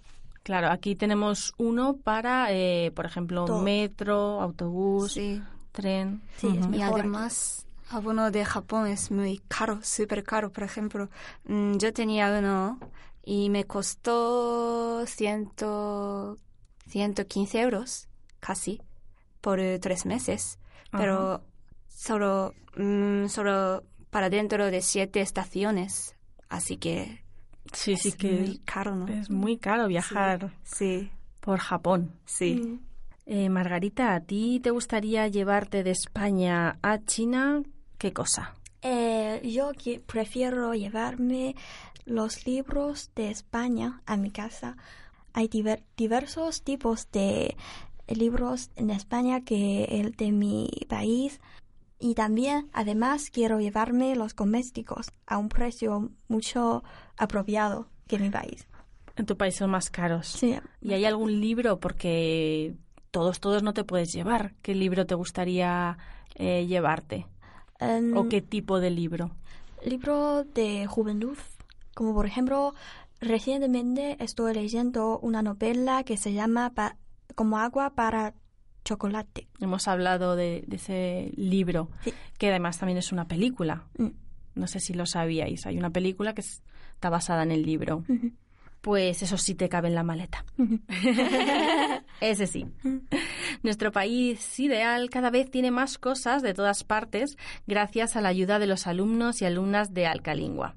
Claro, 0.42 0.68
aquí 0.70 0.96
tenemos 0.96 1.52
uno 1.58 1.96
para, 1.96 2.52
eh, 2.52 2.90
por 2.94 3.04
ejemplo, 3.04 3.44
Todo. 3.44 3.62
metro, 3.62 4.40
autobús, 4.40 5.12
Sí. 5.12 5.42
tren. 5.72 6.22
Sí, 6.38 6.48
es. 6.58 6.66
Y 6.76 6.80
además, 6.82 7.66
abono 7.90 8.30
de 8.30 8.44
Japón 8.44 8.87
es 8.87 9.11
muy 9.11 9.42
caro, 9.48 9.80
súper 9.82 10.24
caro. 10.24 10.50
Por 10.50 10.64
ejemplo, 10.64 11.08
mm, 11.44 11.76
yo 11.76 11.92
tenía 11.92 12.34
uno 12.38 12.78
y 13.24 13.50
me 13.50 13.64
costó 13.64 15.04
ciento, 15.06 16.38
115 16.87 17.61
euros, 17.61 18.08
casi, 18.40 18.80
por 19.42 19.61
eh, 19.61 19.78
tres 19.78 20.06
meses. 20.06 20.58
Pero 20.90 21.42
solo, 21.98 22.54
mm, 22.76 23.26
solo 23.26 23.82
para 24.11 24.30
dentro 24.30 24.70
de 24.70 24.80
siete 24.82 25.20
estaciones. 25.20 26.14
Así 26.48 26.76
que 26.76 27.22
Sí, 27.72 27.96
sí 27.96 28.08
es 28.08 28.16
que 28.16 28.32
muy 28.32 28.58
caro, 28.64 28.94
¿no? 28.94 29.08
es 29.08 29.28
muy 29.30 29.58
caro 29.58 29.88
viajar 29.88 30.52
Sí, 30.62 31.11
por 31.40 31.58
Japón. 31.58 32.12
sí. 32.24 32.80
Eh, 33.26 33.50
Margarita, 33.50 34.14
¿a 34.14 34.20
ti 34.20 34.58
te 34.62 34.70
gustaría 34.70 35.28
llevarte 35.28 35.82
de 35.82 35.90
España 35.90 36.78
a 36.82 36.98
China 37.04 37.62
qué 37.98 38.12
cosa? 38.14 38.54
Eh, 38.80 39.42
yo 39.44 39.72
que- 39.72 40.00
prefiero 40.00 40.72
llevarme 40.72 41.54
los 42.06 42.46
libros 42.46 43.11
de 43.14 43.30
España 43.30 44.00
a 44.06 44.16
mi 44.16 44.30
casa. 44.30 44.76
Hay 45.34 45.48
diver- 45.48 45.82
diversos 45.96 46.62
tipos 46.62 47.11
de 47.12 47.54
libros 48.08 48.70
en 48.76 48.88
España 48.88 49.42
que 49.42 49.84
el 50.00 50.12
de 50.12 50.32
mi 50.32 50.70
país. 50.88 51.38
Y 51.98 52.14
también, 52.14 52.68
además, 52.72 53.30
quiero 53.30 53.58
llevarme 53.61 54.14
los 54.14 54.34
domésticos 54.37 55.11
a 55.26 55.38
un 55.38 55.48
precio 55.48 56.11
mucho 56.28 56.84
apropiado 57.16 57.88
que 58.06 58.18
mi 58.18 58.30
país. 58.30 58.66
En 59.16 59.26
tu 59.26 59.37
país 59.37 59.56
son 59.56 59.70
más 59.70 59.90
caros. 59.90 60.28
Sí. 60.28 60.56
¿Y 60.80 60.92
hay 60.92 61.04
algún 61.04 61.40
libro? 61.40 61.80
Porque 61.80 62.74
todos, 63.11 63.40
todos 63.40 63.64
no 63.64 63.74
te 63.74 63.82
puedes 63.82 64.12
llevar. 64.12 64.54
¿Qué 64.62 64.74
libro 64.76 65.06
te 65.06 65.16
gustaría 65.16 65.98
eh, 66.37 66.66
llevarte? 66.66 67.26
Em, 67.80 68.16
¿O 68.16 68.28
qué 68.28 68.40
tipo 68.42 68.78
de 68.78 68.90
libro? 68.90 69.32
libro 69.84 70.44
de 70.44 70.87
juventud, 70.87 71.37
como 71.94 72.14
por 72.14 72.26
ejemplo, 72.26 72.74
recientemente 73.20 74.16
estoy 74.22 74.54
leyendo 74.54 75.18
una 75.20 75.42
novela 75.42 76.04
que 76.04 76.16
se 76.16 76.32
llama 76.32 76.70
Pa- 76.74 76.96
Como 77.34 77.58
agua 77.58 77.90
para 77.90 78.34
chocolate. 78.88 79.48
Hemos 79.61 79.87
hablado 79.87 80.35
de, 80.35 80.64
de 80.66 80.77
ese 80.77 81.31
libro, 81.37 81.90
Sí. 82.05 82.12
que 82.38 82.48
además 82.48 82.79
también 82.79 82.96
es 82.98 83.12
una 83.12 83.27
película. 83.29 83.85
Mm. 83.98 84.09
No 84.55 84.66
sé 84.66 84.81
si 84.81 84.94
lo 84.94 85.05
sabíais. 85.05 85.66
Hay 85.66 85.77
una 85.77 85.90
película 85.90 86.33
que 86.35 86.40
es- 86.40 86.62
está 86.94 87.11
basada 87.11 87.42
en 87.42 87.53
el 87.53 87.62
libro. 87.64 88.03
Pues 88.81 89.22
eso 89.22 89.37
sí 89.37 89.55
te 89.55 89.68
cabe 89.68 89.88
en 89.88 89.94
la 89.94 90.03
maleta. 90.03 90.44
Ese 92.20 92.46
sí. 92.46 92.66
Nuestro 93.62 93.92
país 93.92 94.59
ideal 94.59 95.11
cada 95.11 95.31
vez 95.31 95.51
tiene 95.51 95.70
más 95.70 95.98
cosas 95.98 96.42
de 96.42 96.55
todas 96.55 96.83
partes 96.85 97.37
gracias 97.66 98.16
a 98.16 98.20
la 98.20 98.29
ayuda 98.31 98.59
de 98.59 98.66
los 98.66 98.87
alumnos 98.87 99.42
y 99.42 99.44
alumnas 99.44 99.92
de 99.94 100.07
Alcalingua. 100.07 100.77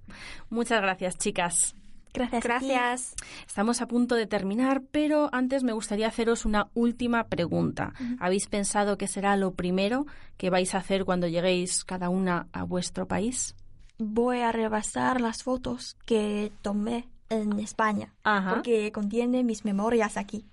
Muchas 0.50 0.82
gracias, 0.82 1.17
chicas. 1.17 1.76
Gracias. 2.13 2.43
Gracias. 2.43 3.15
Estamos 3.47 3.82
a 3.82 3.88
punto 3.88 4.15
de 4.15 4.28
terminar, 4.28 4.82
pero 4.91 5.30
antes 5.32 5.63
me 5.63 5.71
gustaría 5.74 6.08
haceros 6.08 6.45
una 6.45 6.67
última 6.74 7.26
pregunta. 7.26 7.93
¿Habéis 8.19 8.47
pensado 8.47 8.97
qué 8.97 9.08
será 9.08 9.36
lo 9.38 9.54
primero 9.54 10.06
que 10.38 10.50
vais 10.50 10.76
a 10.76 10.80
hacer 10.80 11.06
cuando 11.06 11.28
lleguéis 11.28 11.84
cada 11.84 12.10
una 12.10 12.47
a 12.52 12.63
vuestro 12.63 13.08
país? 13.08 13.56
Voy 13.97 14.39
a 14.39 14.52
repasar 14.52 15.21
las 15.21 15.43
fotos 15.43 15.95
que 16.06 16.52
tomé 16.62 17.08
en 17.30 17.60
España, 17.60 18.13
Ajá. 18.24 18.56
porque 18.56 18.91
contiene 18.91 19.43
mis 19.43 19.63
memorias 19.63 20.17
aquí. 20.17 20.45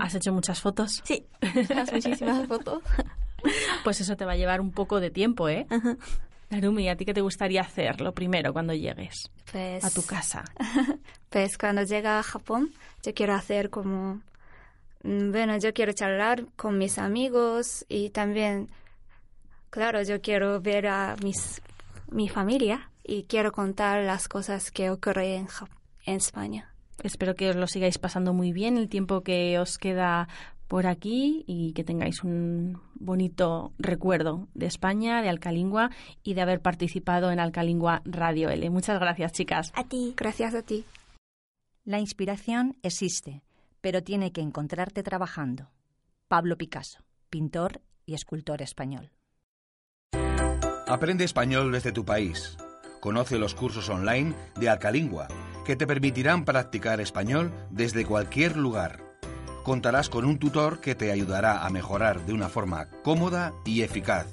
¿Has 0.00 0.14
hecho 0.14 0.32
muchas 0.32 0.60
fotos? 0.60 1.00
Sí, 1.04 1.26
muchísimas 1.92 2.46
fotos. 2.48 2.82
Pues 3.84 4.00
eso 4.00 4.16
te 4.16 4.24
va 4.24 4.32
a 4.32 4.36
llevar 4.36 4.60
un 4.60 4.72
poco 4.72 5.00
de 5.00 5.10
tiempo, 5.10 5.48
¿eh? 5.48 5.66
Narumi, 6.50 6.88
¿a 6.88 6.96
ti 6.96 7.04
qué 7.04 7.12
te 7.14 7.20
gustaría 7.20 7.60
hacer 7.60 8.00
lo 8.00 8.12
primero 8.12 8.52
cuando 8.52 8.72
llegues 8.72 9.30
Pues, 9.52 9.84
a 9.84 9.90
tu 9.90 10.02
casa? 10.06 10.44
pues 11.30 11.58
cuando 11.58 11.82
llega 11.82 12.18
a 12.18 12.22
Japón, 12.22 12.72
yo 13.02 13.12
quiero 13.14 13.34
hacer 13.34 13.68
como, 13.70 14.20
mm, 15.02 15.30
bueno, 15.30 15.58
yo 15.58 15.72
quiero 15.74 15.92
charlar 15.92 16.46
con 16.56 16.78
mis 16.78 16.98
amigos 16.98 17.84
y 17.88 18.10
también, 18.10 18.68
claro, 19.70 20.02
yo 20.02 20.20
quiero 20.20 20.60
ver 20.60 20.86
a 20.86 21.16
mis, 21.22 21.60
mi 22.10 22.28
familia 22.28 22.90
y 23.04 23.24
quiero 23.24 23.52
contar 23.52 24.02
las 24.04 24.28
cosas 24.28 24.70
que 24.70 24.90
ocurren 24.90 25.40
en, 25.40 25.46
Jap- 25.48 25.68
en 26.06 26.16
España. 26.16 26.72
Espero 27.02 27.34
que 27.34 27.50
os 27.50 27.56
lo 27.56 27.66
sigáis 27.66 27.98
pasando 27.98 28.32
muy 28.32 28.52
bien 28.52 28.76
el 28.76 28.88
tiempo 28.88 29.20
que 29.22 29.58
os 29.58 29.78
queda 29.78 30.28
por 30.68 30.86
aquí 30.86 31.44
y 31.46 31.72
que 31.72 31.82
tengáis 31.82 32.22
un 32.22 32.80
bonito 32.94 33.72
recuerdo 33.78 34.48
de 34.54 34.66
España, 34.66 35.22
de 35.22 35.30
Alcalingua 35.30 35.90
y 36.22 36.34
de 36.34 36.42
haber 36.42 36.60
participado 36.60 37.30
en 37.32 37.40
Alcalingua 37.40 38.02
Radio 38.04 38.50
L. 38.50 38.70
Muchas 38.70 39.00
gracias, 39.00 39.32
chicas. 39.32 39.72
A 39.74 39.84
ti. 39.84 40.14
Gracias 40.16 40.54
a 40.54 40.62
ti. 40.62 40.84
La 41.84 41.98
inspiración 41.98 42.76
existe, 42.82 43.42
pero 43.80 44.02
tiene 44.02 44.30
que 44.30 44.42
encontrarte 44.42 45.02
trabajando. 45.02 45.70
Pablo 46.28 46.58
Picasso, 46.58 47.02
pintor 47.30 47.80
y 48.04 48.12
escultor 48.12 48.60
español. 48.60 49.10
Aprende 50.86 51.24
español 51.24 51.72
desde 51.72 51.92
tu 51.92 52.04
país. 52.04 52.58
Conoce 53.00 53.38
los 53.38 53.54
cursos 53.54 53.88
online 53.88 54.34
de 54.58 54.68
Alcalingua, 54.68 55.28
que 55.64 55.76
te 55.76 55.86
permitirán 55.86 56.44
practicar 56.44 57.00
español 57.00 57.52
desde 57.70 58.04
cualquier 58.04 58.56
lugar. 58.56 59.07
Contarás 59.68 60.08
con 60.08 60.24
un 60.24 60.38
tutor 60.38 60.80
que 60.80 60.94
te 60.94 61.12
ayudará 61.12 61.66
a 61.66 61.68
mejorar 61.68 62.24
de 62.24 62.32
una 62.32 62.48
forma 62.48 62.88
cómoda 63.04 63.52
y 63.66 63.82
eficaz. 63.82 64.26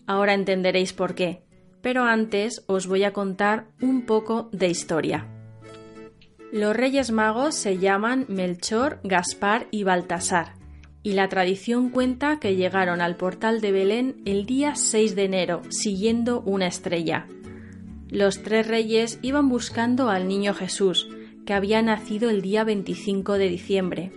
Ahora 0.06 0.34
entenderéis 0.34 0.92
por 0.92 1.14
qué, 1.14 1.42
pero 1.82 2.04
antes 2.04 2.64
os 2.66 2.86
voy 2.86 3.04
a 3.04 3.12
contar 3.12 3.66
un 3.80 4.06
poco 4.06 4.48
de 4.52 4.68
historia. 4.68 5.26
Los 6.52 6.74
Reyes 6.74 7.12
Magos 7.12 7.54
se 7.54 7.78
llaman 7.78 8.26
Melchor, 8.28 8.98
Gaspar 9.04 9.68
y 9.70 9.84
Baltasar, 9.84 10.54
y 11.02 11.12
la 11.12 11.28
tradición 11.28 11.90
cuenta 11.90 12.40
que 12.40 12.56
llegaron 12.56 13.00
al 13.00 13.16
portal 13.16 13.60
de 13.60 13.72
Belén 13.72 14.20
el 14.24 14.46
día 14.46 14.74
6 14.74 15.14
de 15.14 15.24
enero, 15.24 15.62
siguiendo 15.70 16.40
una 16.40 16.66
estrella. 16.66 17.26
Los 18.08 18.42
tres 18.42 18.66
reyes 18.66 19.20
iban 19.22 19.48
buscando 19.48 20.10
al 20.10 20.26
niño 20.26 20.52
Jesús, 20.52 21.08
que 21.46 21.54
había 21.54 21.80
nacido 21.82 22.28
el 22.28 22.42
día 22.42 22.64
25 22.64 23.38
de 23.38 23.48
diciembre. 23.48 24.12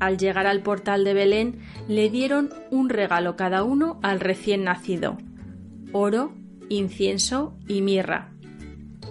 Al 0.00 0.16
llegar 0.16 0.46
al 0.46 0.62
portal 0.62 1.04
de 1.04 1.12
Belén, 1.12 1.58
le 1.88 2.08
dieron 2.08 2.50
un 2.70 2.88
regalo 2.88 3.36
cada 3.36 3.64
uno 3.64 3.98
al 4.02 4.20
recién 4.20 4.64
nacido, 4.64 5.18
oro, 5.92 6.32
incienso 6.68 7.54
y 7.66 7.82
mirra. 7.82 8.32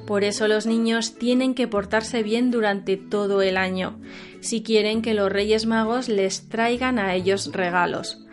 Por 0.06 0.24
eso 0.24 0.48
los 0.48 0.66
niños 0.66 1.16
tienen 1.16 1.54
que 1.54 1.68
portarse 1.68 2.24
bien 2.24 2.50
durante 2.50 2.96
todo 2.96 3.42
el 3.42 3.58
año, 3.58 4.00
si 4.40 4.64
quieren 4.64 5.02
que 5.02 5.14
los 5.14 5.32
Reyes 5.32 5.66
Magos 5.66 6.08
les 6.08 6.48
traigan 6.48 6.98
a 6.98 7.14
ellos 7.14 7.52
regalos. 7.52 8.24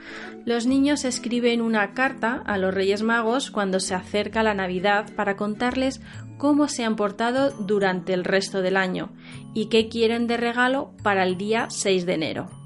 Los 0.45 0.67
niños 0.67 1.05
escriben 1.05 1.63
una 1.63 1.93
carta 1.93 2.43
a 2.45 2.59
los 2.59 2.73
Reyes 2.73 3.03
Magos 3.03 3.51
cuando 3.51 3.81
se 3.81 3.95
acerca 3.95 4.43
la 4.43 4.55
Navidad 4.55 5.13
para 5.17 5.37
contarles 5.37 6.01
cómo 6.37 6.69
se 6.69 6.85
han 6.85 6.97
portado 6.97 7.51
durante 7.51 8.13
el 8.13 8.25
resto 8.25 8.61
del 8.61 8.77
año 8.77 9.11
y 9.55 9.67
qué 9.67 9.89
quieren 9.89 10.27
de 10.27 10.37
regalo 10.37 10.93
para 11.03 11.25
el 11.25 11.39
día 11.39 11.67
6 11.71 12.07
de 12.07 12.15
enero. 12.15 12.64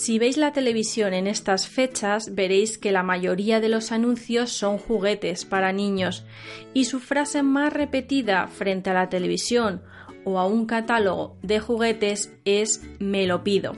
Si 0.00 0.18
veis 0.18 0.38
la 0.38 0.54
televisión 0.54 1.12
en 1.12 1.26
estas 1.26 1.68
fechas, 1.68 2.34
veréis 2.34 2.78
que 2.78 2.90
la 2.90 3.02
mayoría 3.02 3.60
de 3.60 3.68
los 3.68 3.92
anuncios 3.92 4.50
son 4.50 4.78
juguetes 4.78 5.44
para 5.44 5.74
niños 5.74 6.24
y 6.72 6.86
su 6.86 7.00
frase 7.00 7.42
más 7.42 7.70
repetida 7.70 8.46
frente 8.46 8.88
a 8.88 8.94
la 8.94 9.10
televisión 9.10 9.82
o 10.24 10.38
a 10.38 10.46
un 10.46 10.64
catálogo 10.64 11.36
de 11.42 11.60
juguetes 11.60 12.32
es 12.46 12.82
me 12.98 13.26
lo 13.26 13.44
pido, 13.44 13.74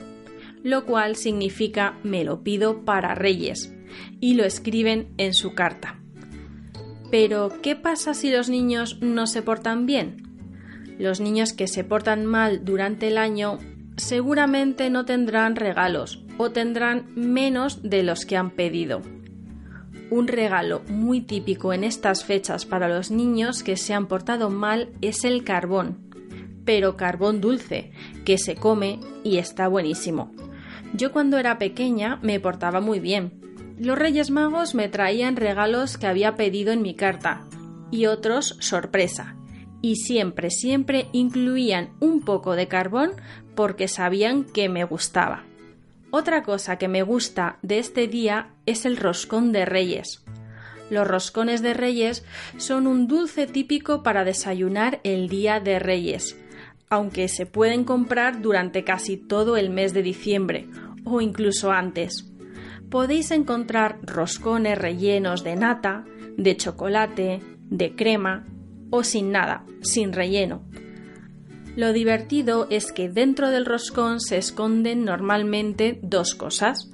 lo 0.63 0.85
cual 0.85 1.17
significa 1.17 1.99
me 2.03 2.23
lo 2.23 2.41
pido 2.41 2.85
para 2.85 3.15
Reyes 3.15 3.75
y 4.21 4.35
lo 4.35 4.45
escriben 4.45 5.13
en 5.17 5.33
su 5.33 5.53
carta. 5.53 5.99
Pero, 7.11 7.51
¿qué 7.61 7.75
pasa 7.75 8.13
si 8.13 8.31
los 8.31 8.47
niños 8.47 8.97
no 9.01 9.27
se 9.27 9.41
portan 9.41 9.85
bien? 9.85 10.23
Los 10.97 11.19
niños 11.19 11.51
que 11.51 11.67
se 11.67 11.83
portan 11.83 12.25
mal 12.25 12.63
durante 12.63 13.09
el 13.09 13.17
año 13.17 13.59
seguramente 13.97 14.89
no 14.89 15.05
tendrán 15.05 15.55
regalos 15.55 16.23
o 16.37 16.51
tendrán 16.51 17.05
menos 17.15 17.81
de 17.83 18.03
los 18.03 18.25
que 18.25 18.37
han 18.37 18.51
pedido. 18.51 19.01
Un 20.09 20.27
regalo 20.27 20.81
muy 20.89 21.21
típico 21.21 21.73
en 21.73 21.83
estas 21.83 22.23
fechas 22.23 22.65
para 22.65 22.87
los 22.87 23.11
niños 23.11 23.63
que 23.63 23.77
se 23.77 23.93
han 23.93 24.07
portado 24.07 24.49
mal 24.49 24.89
es 25.01 25.23
el 25.23 25.43
carbón, 25.43 25.97
pero 26.65 26.97
carbón 26.97 27.41
dulce, 27.41 27.91
que 28.25 28.37
se 28.37 28.55
come 28.55 28.99
y 29.23 29.37
está 29.37 29.67
buenísimo. 29.67 30.31
Yo 30.93 31.11
cuando 31.11 31.37
era 31.37 31.57
pequeña 31.57 32.19
me 32.21 32.39
portaba 32.39 32.79
muy 32.79 32.99
bien. 32.99 33.41
Los 33.79 33.97
Reyes 33.97 34.29
Magos 34.29 34.75
me 34.75 34.87
traían 34.87 35.35
regalos 35.35 35.97
que 35.97 36.05
había 36.05 36.35
pedido 36.35 36.71
en 36.71 36.83
mi 36.83 36.93
carta 36.93 37.41
y 37.89 38.05
otros 38.05 38.55
sorpresa, 38.59 39.35
y 39.83 39.97
siempre, 39.97 40.49
siempre 40.49 41.07
incluían 41.11 41.89
un 41.99 42.21
poco 42.21 42.55
de 42.55 42.69
carbón 42.69 43.11
porque 43.53 43.89
sabían 43.89 44.45
que 44.45 44.69
me 44.69 44.85
gustaba. 44.85 45.43
Otra 46.09 46.41
cosa 46.41 46.77
que 46.77 46.87
me 46.87 47.03
gusta 47.03 47.59
de 47.61 47.79
este 47.79 48.07
día 48.07 48.47
es 48.65 48.85
el 48.85 48.95
roscón 48.95 49.51
de 49.51 49.65
reyes. 49.65 50.23
Los 50.89 51.05
roscones 51.05 51.61
de 51.61 51.73
reyes 51.73 52.23
son 52.57 52.87
un 52.87 53.07
dulce 53.07 53.45
típico 53.45 54.03
para 54.03 54.23
desayunar 54.23 55.01
el 55.03 55.27
día 55.27 55.59
de 55.59 55.79
reyes, 55.79 56.37
aunque 56.89 57.27
se 57.27 57.45
pueden 57.45 57.83
comprar 57.83 58.41
durante 58.41 58.85
casi 58.85 59.17
todo 59.17 59.57
el 59.57 59.69
mes 59.69 59.93
de 59.93 60.01
diciembre 60.01 60.69
o 61.03 61.19
incluso 61.19 61.71
antes. 61.71 62.31
Podéis 62.89 63.31
encontrar 63.31 63.99
roscones 64.01 64.77
rellenos 64.77 65.43
de 65.43 65.57
nata, 65.57 66.05
de 66.37 66.55
chocolate, 66.55 67.41
de 67.69 67.95
crema 67.95 68.45
o 68.95 69.03
sin 69.03 69.31
nada, 69.31 69.65
sin 69.81 70.13
relleno. 70.13 70.61
Lo 71.75 71.93
divertido 71.93 72.67
es 72.69 72.91
que 72.91 73.09
dentro 73.09 73.49
del 73.49 73.65
roscón 73.65 74.19
se 74.19 74.37
esconden 74.37 75.03
normalmente 75.03 75.97
dos 76.03 76.35
cosas, 76.35 76.91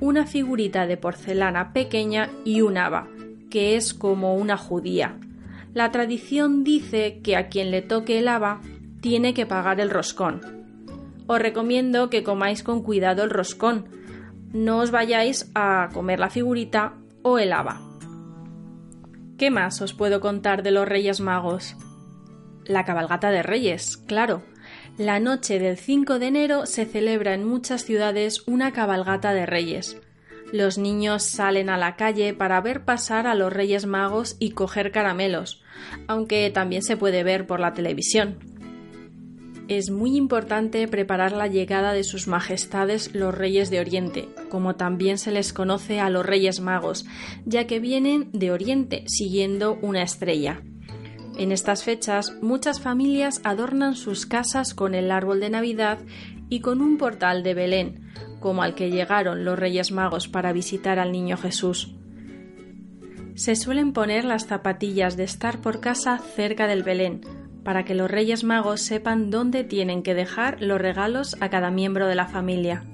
una 0.00 0.24
figurita 0.24 0.86
de 0.86 0.96
porcelana 0.96 1.74
pequeña 1.74 2.30
y 2.46 2.62
un 2.62 2.78
haba, 2.78 3.08
que 3.50 3.76
es 3.76 3.92
como 3.92 4.34
una 4.34 4.56
judía. 4.56 5.18
La 5.74 5.90
tradición 5.90 6.64
dice 6.64 7.20
que 7.22 7.36
a 7.36 7.48
quien 7.48 7.70
le 7.70 7.82
toque 7.82 8.18
el 8.18 8.28
haba 8.28 8.62
tiene 9.02 9.34
que 9.34 9.44
pagar 9.44 9.78
el 9.78 9.90
roscón. 9.90 10.40
Os 11.26 11.38
recomiendo 11.38 12.08
que 12.08 12.22
comáis 12.22 12.62
con 12.62 12.82
cuidado 12.82 13.22
el 13.24 13.30
roscón. 13.30 13.84
No 14.54 14.78
os 14.78 14.90
vayáis 14.90 15.50
a 15.54 15.90
comer 15.92 16.18
la 16.18 16.30
figurita 16.30 16.94
o 17.20 17.38
el 17.38 17.52
haba. 17.52 17.85
¿Qué 19.38 19.50
más 19.50 19.82
os 19.82 19.92
puedo 19.92 20.20
contar 20.20 20.62
de 20.62 20.70
los 20.70 20.88
Reyes 20.88 21.20
Magos? 21.20 21.76
La 22.64 22.86
cabalgata 22.86 23.30
de 23.30 23.42
Reyes, 23.42 23.98
claro. 23.98 24.42
La 24.96 25.20
noche 25.20 25.58
del 25.58 25.76
5 25.76 26.18
de 26.18 26.26
enero 26.28 26.64
se 26.64 26.86
celebra 26.86 27.34
en 27.34 27.44
muchas 27.44 27.84
ciudades 27.84 28.44
una 28.46 28.72
cabalgata 28.72 29.34
de 29.34 29.44
Reyes. 29.44 30.00
Los 30.52 30.78
niños 30.78 31.22
salen 31.22 31.68
a 31.68 31.76
la 31.76 31.96
calle 31.96 32.32
para 32.32 32.62
ver 32.62 32.86
pasar 32.86 33.26
a 33.26 33.34
los 33.34 33.52
Reyes 33.52 33.84
Magos 33.84 34.36
y 34.38 34.52
coger 34.52 34.90
caramelos, 34.90 35.62
aunque 36.06 36.48
también 36.50 36.82
se 36.82 36.96
puede 36.96 37.22
ver 37.22 37.46
por 37.46 37.60
la 37.60 37.74
televisión. 37.74 38.38
Es 39.68 39.90
muy 39.90 40.16
importante 40.16 40.86
preparar 40.86 41.32
la 41.32 41.48
llegada 41.48 41.92
de 41.92 42.04
sus 42.04 42.28
majestades 42.28 43.12
los 43.16 43.34
Reyes 43.34 43.68
de 43.68 43.80
Oriente, 43.80 44.28
como 44.48 44.76
también 44.76 45.18
se 45.18 45.32
les 45.32 45.52
conoce 45.52 45.98
a 45.98 46.08
los 46.08 46.24
Reyes 46.24 46.60
Magos, 46.60 47.04
ya 47.44 47.66
que 47.66 47.80
vienen 47.80 48.30
de 48.32 48.52
Oriente 48.52 49.02
siguiendo 49.08 49.76
una 49.82 50.02
estrella. 50.02 50.62
En 51.36 51.50
estas 51.50 51.82
fechas 51.82 52.32
muchas 52.40 52.80
familias 52.80 53.40
adornan 53.42 53.96
sus 53.96 54.24
casas 54.24 54.72
con 54.72 54.94
el 54.94 55.10
árbol 55.10 55.40
de 55.40 55.50
Navidad 55.50 55.98
y 56.48 56.60
con 56.60 56.80
un 56.80 56.96
portal 56.96 57.42
de 57.42 57.54
Belén, 57.54 58.12
como 58.38 58.62
al 58.62 58.76
que 58.76 58.90
llegaron 58.90 59.44
los 59.44 59.58
Reyes 59.58 59.90
Magos 59.90 60.28
para 60.28 60.52
visitar 60.52 61.00
al 61.00 61.10
Niño 61.10 61.36
Jesús. 61.36 61.92
Se 63.34 63.56
suelen 63.56 63.92
poner 63.92 64.24
las 64.24 64.46
zapatillas 64.46 65.16
de 65.16 65.24
estar 65.24 65.60
por 65.60 65.80
casa 65.80 66.18
cerca 66.18 66.68
del 66.68 66.84
Belén, 66.84 67.20
para 67.66 67.84
que 67.84 67.96
los 67.96 68.08
Reyes 68.08 68.44
Magos 68.44 68.80
sepan 68.80 69.28
dónde 69.28 69.64
tienen 69.64 70.04
que 70.04 70.14
dejar 70.14 70.62
los 70.62 70.80
regalos 70.80 71.36
a 71.40 71.50
cada 71.50 71.72
miembro 71.72 72.06
de 72.06 72.14
la 72.14 72.28
familia. 72.28 72.84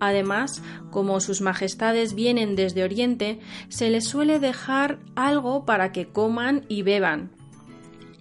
Además, 0.00 0.62
como 0.90 1.20
sus 1.20 1.42
majestades 1.42 2.14
vienen 2.14 2.56
desde 2.56 2.82
Oriente, 2.82 3.40
se 3.68 3.90
les 3.90 4.06
suele 4.06 4.40
dejar 4.40 5.00
algo 5.16 5.66
para 5.66 5.92
que 5.92 6.06
coman 6.06 6.64
y 6.66 6.80
beban, 6.80 7.30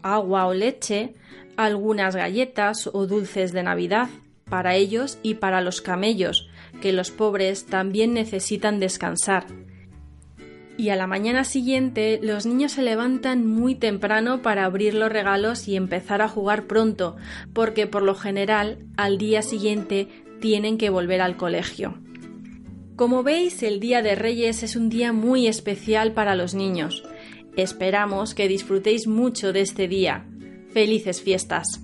agua 0.01 0.47
o 0.47 0.53
leche, 0.53 1.13
algunas 1.55 2.13
galletas 2.13 2.89
o 2.91 3.07
dulces 3.07 3.53
de 3.53 3.63
Navidad 3.63 4.09
para 4.49 4.75
ellos 4.75 5.17
y 5.23 5.35
para 5.35 5.61
los 5.61 5.79
camellos, 5.79 6.49
que 6.81 6.91
los 6.91 7.09
pobres 7.09 7.67
también 7.67 8.13
necesitan 8.13 8.81
descansar. 8.81 9.45
Y 10.83 10.89
a 10.89 10.97
la 10.97 11.07
mañana 11.07 11.45
siguiente 11.45 12.19
los 12.21 12.45
niños 12.45 12.73
se 12.73 12.81
levantan 12.81 13.47
muy 13.47 13.73
temprano 13.73 14.41
para 14.41 14.65
abrir 14.65 14.95
los 14.95 15.09
regalos 15.09 15.69
y 15.69 15.77
empezar 15.77 16.21
a 16.21 16.27
jugar 16.27 16.67
pronto, 16.67 17.15
porque 17.53 17.87
por 17.87 18.01
lo 18.01 18.15
general 18.15 18.79
al 18.97 19.17
día 19.17 19.43
siguiente 19.43 20.09
tienen 20.41 20.77
que 20.77 20.89
volver 20.89 21.21
al 21.21 21.37
colegio. 21.37 21.97
Como 22.97 23.23
veis, 23.23 23.63
el 23.63 23.79
Día 23.79 24.01
de 24.01 24.15
Reyes 24.15 24.61
es 24.61 24.75
un 24.75 24.89
día 24.89 25.13
muy 25.13 25.47
especial 25.47 26.11
para 26.11 26.35
los 26.35 26.53
niños. 26.53 27.01
Esperamos 27.55 28.35
que 28.35 28.49
disfrutéis 28.49 29.07
mucho 29.07 29.53
de 29.53 29.61
este 29.61 29.87
día. 29.87 30.27
Felices 30.73 31.21
fiestas. 31.21 31.79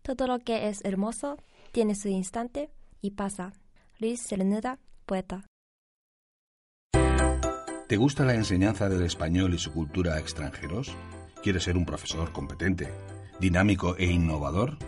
Todo 0.00 0.26
lo 0.26 0.38
que 0.38 0.68
es 0.68 0.82
hermoso 0.82 1.36
tiene 1.70 1.94
su 1.94 2.08
instante 2.08 2.70
y 3.00 3.12
pasa. 3.12 3.52
Luis 3.98 4.22
Cernuda, 4.26 4.78
poeta. 5.06 5.46
¿Te 7.88 7.96
gusta 7.96 8.24
la 8.24 8.34
enseñanza 8.34 8.88
del 8.88 9.02
español 9.02 9.54
y 9.54 9.58
su 9.58 9.72
cultura 9.72 10.14
a 10.14 10.20
extranjeros? 10.20 10.94
¿Quieres 11.42 11.64
ser 11.64 11.76
un 11.76 11.86
profesor 11.86 12.32
competente, 12.32 12.88
dinámico 13.40 13.96
e 13.96 14.06
innovador? 14.06 14.78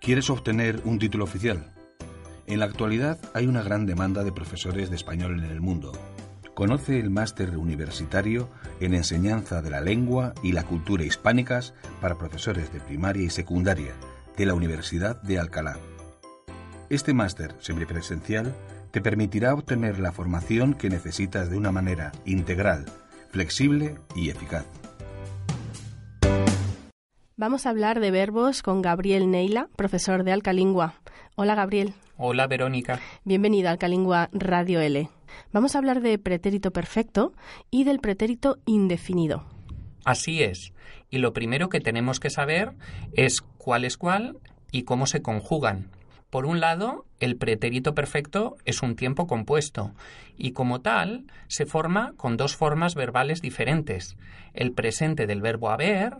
¿Quieres 0.00 0.30
obtener 0.30 0.82
un 0.84 0.98
título 0.98 1.24
oficial? 1.24 1.72
En 2.46 2.60
la 2.60 2.66
actualidad 2.66 3.18
hay 3.34 3.46
una 3.46 3.62
gran 3.62 3.86
demanda 3.86 4.22
de 4.22 4.32
profesores 4.32 4.88
de 4.90 4.96
español 4.96 5.42
en 5.42 5.50
el 5.50 5.60
mundo. 5.60 5.92
Conoce 6.54 7.00
el 7.00 7.10
máster 7.10 7.56
universitario 7.56 8.48
en 8.80 8.94
enseñanza 8.94 9.62
de 9.62 9.70
la 9.70 9.80
lengua 9.80 10.34
y 10.42 10.52
la 10.52 10.64
cultura 10.64 11.04
hispánicas 11.04 11.74
para 12.00 12.18
profesores 12.18 12.72
de 12.72 12.80
primaria 12.80 13.24
y 13.24 13.30
secundaria 13.30 13.94
de 14.40 14.46
la 14.46 14.54
Universidad 14.54 15.20
de 15.20 15.38
Alcalá. 15.38 15.76
Este 16.88 17.12
máster 17.12 17.54
semipresencial 17.58 18.56
te 18.90 19.02
permitirá 19.02 19.52
obtener 19.52 19.98
la 19.98 20.12
formación 20.12 20.72
que 20.72 20.88
necesitas 20.88 21.50
de 21.50 21.58
una 21.58 21.72
manera 21.72 22.10
integral, 22.24 22.86
flexible 23.28 23.98
y 24.16 24.30
eficaz. 24.30 24.64
Vamos 27.36 27.66
a 27.66 27.68
hablar 27.68 28.00
de 28.00 28.10
verbos 28.10 28.62
con 28.62 28.80
Gabriel 28.80 29.30
Neila, 29.30 29.68
profesor 29.76 30.24
de 30.24 30.32
Alcalingua. 30.32 30.94
Hola 31.36 31.54
Gabriel. 31.54 31.92
Hola 32.16 32.46
Verónica. 32.46 32.98
Bienvenido 33.24 33.68
a 33.68 33.72
Alcalingua 33.72 34.30
Radio 34.32 34.80
L. 34.80 35.10
Vamos 35.52 35.74
a 35.74 35.78
hablar 35.78 36.00
de 36.00 36.18
pretérito 36.18 36.70
perfecto 36.70 37.34
y 37.70 37.84
del 37.84 38.00
pretérito 38.00 38.56
indefinido. 38.64 39.44
Así 40.06 40.42
es. 40.42 40.72
Y 41.10 41.18
lo 41.18 41.32
primero 41.32 41.68
que 41.68 41.80
tenemos 41.80 42.20
que 42.20 42.30
saber 42.30 42.72
es 43.12 43.40
cuál 43.58 43.84
es 43.84 43.96
cuál 43.96 44.38
y 44.70 44.84
cómo 44.84 45.06
se 45.06 45.22
conjugan. 45.22 45.90
Por 46.30 46.46
un 46.46 46.60
lado, 46.60 47.06
el 47.18 47.36
pretérito 47.36 47.92
perfecto 47.92 48.56
es 48.64 48.82
un 48.82 48.94
tiempo 48.94 49.26
compuesto 49.26 49.92
y 50.38 50.52
como 50.52 50.80
tal 50.80 51.24
se 51.48 51.66
forma 51.66 52.12
con 52.16 52.36
dos 52.36 52.56
formas 52.56 52.94
verbales 52.94 53.42
diferentes. 53.42 54.16
El 54.54 54.72
presente 54.72 55.26
del 55.26 55.42
verbo 55.42 55.70
haber, 55.70 56.18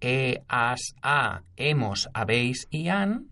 he, 0.00 0.42
has, 0.48 0.94
ha, 1.02 1.42
hemos, 1.56 2.08
habéis 2.14 2.68
y 2.70 2.88
han, 2.88 3.26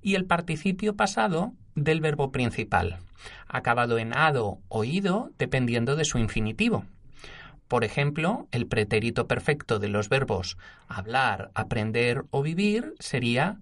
y 0.00 0.14
el 0.14 0.24
participio 0.24 0.96
pasado 0.96 1.52
del 1.74 2.00
verbo 2.00 2.32
principal, 2.32 2.98
acabado 3.46 3.98
en 3.98 4.16
ado 4.16 4.58
o 4.68 4.84
ido 4.84 5.30
dependiendo 5.36 5.94
de 5.94 6.06
su 6.06 6.16
infinitivo. 6.16 6.86
Por 7.68 7.84
ejemplo, 7.84 8.46
el 8.52 8.66
pretérito 8.66 9.26
perfecto 9.26 9.78
de 9.78 9.88
los 9.88 10.08
verbos 10.08 10.56
hablar, 10.88 11.50
aprender 11.54 12.24
o 12.30 12.42
vivir 12.42 12.94
sería 13.00 13.58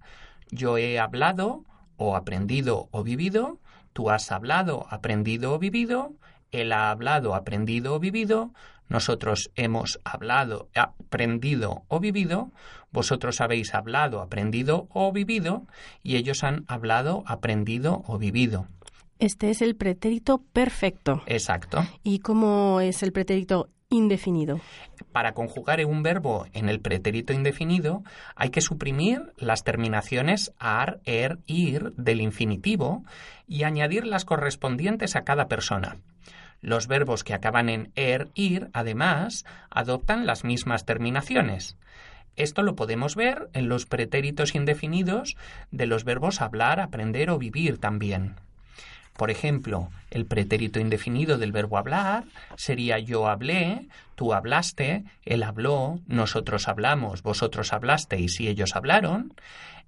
yo 0.51 0.77
he 0.77 0.99
hablado 0.99 1.63
o 1.97 2.15
aprendido 2.15 2.87
o 2.91 3.03
vivido, 3.03 3.59
tú 3.93 4.09
has 4.09 4.31
hablado, 4.31 4.85
aprendido 4.89 5.53
o 5.53 5.59
vivido, 5.59 6.13
él 6.51 6.71
ha 6.71 6.91
hablado, 6.91 7.33
aprendido 7.33 7.95
o 7.95 7.99
vivido, 7.99 8.51
nosotros 8.87 9.49
hemos 9.55 9.99
hablado, 10.03 10.69
aprendido 10.75 11.83
o 11.87 11.99
vivido, 11.99 12.51
vosotros 12.91 13.41
habéis 13.41 13.73
hablado, 13.73 14.21
aprendido 14.21 14.87
o 14.91 15.11
vivido, 15.11 15.65
y 16.03 16.17
ellos 16.17 16.43
han 16.43 16.65
hablado, 16.67 17.23
aprendido 17.25 18.03
o 18.07 18.19
vivido. 18.19 18.67
Este 19.17 19.49
es 19.49 19.61
el 19.61 19.75
pretérito 19.75 20.39
perfecto. 20.53 21.23
Exacto. 21.25 21.85
¿Y 22.03 22.19
cómo 22.19 22.81
es 22.81 23.01
el 23.01 23.11
pretérito 23.13 23.69
indefinido? 23.89 24.59
Para 25.11 25.33
conjugar 25.33 25.83
un 25.85 26.03
verbo 26.03 26.45
en 26.53 26.69
el 26.69 26.79
pretérito 26.79 27.33
indefinido 27.33 28.03
hay 28.35 28.49
que 28.49 28.61
suprimir 28.61 29.33
las 29.37 29.63
terminaciones 29.63 30.53
ar, 30.59 30.99
er, 31.05 31.39
ir 31.45 31.93
del 31.93 32.21
infinitivo 32.21 33.03
y 33.47 33.63
añadir 33.63 34.05
las 34.05 34.25
correspondientes 34.25 35.15
a 35.15 35.23
cada 35.23 35.47
persona. 35.47 35.97
Los 36.61 36.87
verbos 36.87 37.23
que 37.23 37.33
acaban 37.33 37.69
en 37.69 37.91
er, 37.95 38.29
ir, 38.33 38.69
además, 38.73 39.45
adoptan 39.69 40.25
las 40.25 40.43
mismas 40.43 40.85
terminaciones. 40.85 41.77
Esto 42.35 42.63
lo 42.63 42.75
podemos 42.75 43.15
ver 43.15 43.49
en 43.53 43.69
los 43.69 43.85
pretéritos 43.85 44.55
indefinidos 44.55 45.37
de 45.71 45.85
los 45.85 46.03
verbos 46.03 46.41
hablar, 46.41 46.79
aprender 46.79 47.29
o 47.29 47.37
vivir 47.37 47.77
también. 47.77 48.35
Por 49.17 49.31
ejemplo, 49.31 49.89
el 50.11 50.25
pretérito 50.25 50.79
indefinido 50.79 51.37
del 51.37 51.53
verbo 51.53 51.77
hablar 51.77 52.25
sería 52.57 52.99
yo 52.99 53.27
hablé, 53.27 53.87
tú 54.15 54.33
hablaste, 54.33 55.05
él 55.23 55.43
habló, 55.43 55.99
nosotros 56.07 56.67
hablamos, 56.67 57.23
vosotros 57.23 57.71
hablasteis 57.71 58.39
y 58.41 58.49
ellos 58.49 58.75
hablaron. 58.75 59.33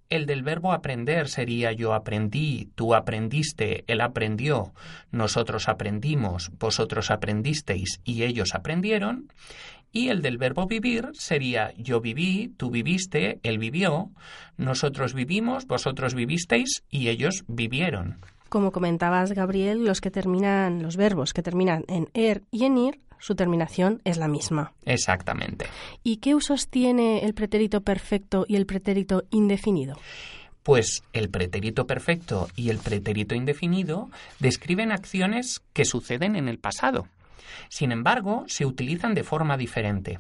El 0.10 0.26
del 0.26 0.44
verbo 0.44 0.72
aprender 0.72 1.28
sería 1.28 1.74
yo 1.74 1.94
aprendí, 1.94 2.70
tú 2.76 2.96
aprendiste, 2.96 3.84
él 3.88 4.00
aprendió, 4.00 4.72
nosotros 5.12 5.68
aprendimos, 5.68 6.50
vosotros 6.58 7.12
aprendisteis 7.12 8.00
y 8.06 8.24
ellos 8.24 8.56
aprendieron. 8.56 9.28
Y 9.92 10.08
el 10.08 10.22
del 10.22 10.38
verbo 10.38 10.68
vivir 10.68 11.10
sería 11.14 11.74
yo 11.76 12.00
viví, 12.00 12.54
tú 12.56 12.70
viviste, 12.70 13.40
él 13.44 13.58
vivió, 13.58 14.10
nosotros 14.56 15.14
vivimos, 15.14 15.68
vosotros 15.68 16.14
vivisteis 16.14 16.84
y 16.90 17.10
ellos 17.10 17.44
vivieron. 17.48 18.20
Como 18.50 18.72
comentabas, 18.72 19.34
Gabriel, 19.34 19.84
los 19.84 20.02
que 20.02 20.12
terminan, 20.12 20.82
los 20.82 20.96
verbos 20.96 21.34
que 21.34 21.44
terminan 21.44 21.84
en 21.88 22.10
er 22.14 22.44
y 22.52 22.66
en 22.66 22.78
ir, 22.78 23.02
su 23.20 23.36
terminación 23.36 24.02
es 24.06 24.18
la 24.18 24.28
misma. 24.28 24.74
Exactamente. 24.86 25.66
¿Y 26.04 26.18
qué 26.18 26.36
usos 26.36 26.70
tiene 26.70 27.26
el 27.26 27.34
pretérito 27.34 27.82
perfecto 27.82 28.46
y 28.48 28.56
el 28.56 28.66
pretérito 28.66 29.24
indefinido? 29.32 29.98
Pues 30.64 31.04
el 31.14 31.30
pretérito 31.30 31.88
perfecto 31.88 32.48
y 32.56 32.70
el 32.70 32.78
pretérito 32.78 33.36
indefinido 33.36 34.10
describen 34.40 34.92
acciones 34.92 35.62
que 35.74 35.86
suceden 35.86 36.36
en 36.36 36.48
el 36.48 36.60
pasado. 36.60 37.08
Sin 37.70 37.92
embargo, 37.92 38.44
se 38.48 38.66
utilizan 38.66 39.14
de 39.14 39.24
forma 39.24 39.58
diferente. 39.58 40.20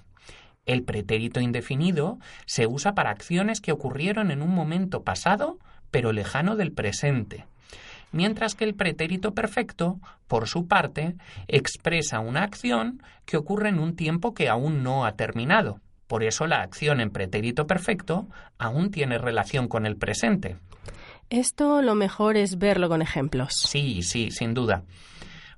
El 0.66 0.84
pretérito 0.84 1.40
indefinido 1.40 2.18
se 2.46 2.68
usa 2.68 2.94
para 2.94 3.12
acciones 3.12 3.62
que 3.62 3.72
ocurrieron 3.72 4.32
en 4.32 4.42
un 4.42 4.54
momento 4.54 5.04
pasado, 5.04 5.60
pero 5.92 6.12
lejano 6.12 6.56
del 6.56 6.74
presente, 6.74 7.46
mientras 8.12 8.56
que 8.56 8.64
el 8.64 8.76
pretérito 8.76 9.34
perfecto, 9.34 10.00
por 10.28 10.48
su 10.48 10.68
parte, 10.68 11.16
expresa 11.48 12.20
una 12.20 12.44
acción 12.44 13.02
que 13.26 13.38
ocurre 13.38 13.70
en 13.70 13.80
un 13.80 13.96
tiempo 13.96 14.34
que 14.34 14.50
aún 14.50 14.84
no 14.84 15.06
ha 15.06 15.14
terminado. 15.14 15.80
Por 16.08 16.24
eso 16.24 16.48
la 16.48 16.62
acción 16.62 17.02
en 17.02 17.12
pretérito 17.12 17.68
perfecto 17.68 18.28
aún 18.58 18.92
tiene 18.92 19.18
relación 19.18 19.68
con 19.68 19.86
el 19.86 19.98
presente. 19.98 20.58
Esto 21.30 21.82
lo 21.82 21.96
mejor 21.96 22.38
es 22.38 22.58
verlo 22.58 22.88
con 22.88 23.02
ejemplos. 23.02 23.54
Sí, 23.54 24.02
sí, 24.02 24.32
sin 24.32 24.54
duda. 24.54 24.84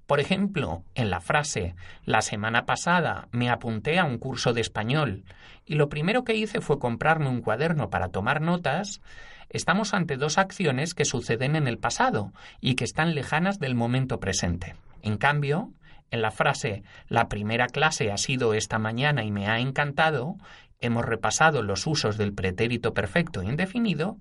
Por 0.08 0.20
ejemplo, 0.20 0.84
en 0.96 1.12
la 1.12 1.22
frase 1.22 1.76
La 2.04 2.24
semana 2.24 2.66
pasada 2.66 3.28
me 3.32 3.52
apunté 3.52 4.00
a 4.00 4.06
un 4.06 4.18
curso 4.18 4.54
de 4.54 4.62
español 4.62 5.24
y 5.68 5.76
lo 5.76 5.88
primero 5.88 6.24
que 6.24 6.34
hice 6.34 6.62
fue 6.62 6.80
comprarme 6.80 7.30
un 7.30 7.42
cuaderno 7.42 7.92
para 7.92 8.10
tomar 8.10 8.42
notas, 8.42 9.02
estamos 9.50 9.94
ante 9.94 10.18
dos 10.18 10.38
acciones 10.38 10.94
que 10.94 11.06
suceden 11.06 11.56
en 11.56 11.68
el 11.68 11.78
pasado 11.78 12.32
y 12.62 12.76
que 12.76 12.84
están 12.84 13.16
lejanas 13.16 13.60
del 13.60 13.76
momento 13.76 14.20
presente. 14.20 14.76
En 15.02 15.18
cambio, 15.18 15.72
en 16.12 16.22
la 16.22 16.32
frase 16.32 16.84
La 17.08 17.28
primera 17.30 17.68
clase 17.68 18.12
ha 18.12 18.18
sido 18.18 18.54
esta 18.54 18.80
mañana 18.80 19.24
y 19.24 19.32
me 19.32 19.48
ha 19.48 19.60
encantado, 19.60 20.36
hemos 20.80 21.06
repasado 21.06 21.62
los 21.62 21.86
usos 21.88 22.18
del 22.18 22.34
pretérito 22.34 22.94
perfecto 22.94 23.44
indefinido, 23.44 24.18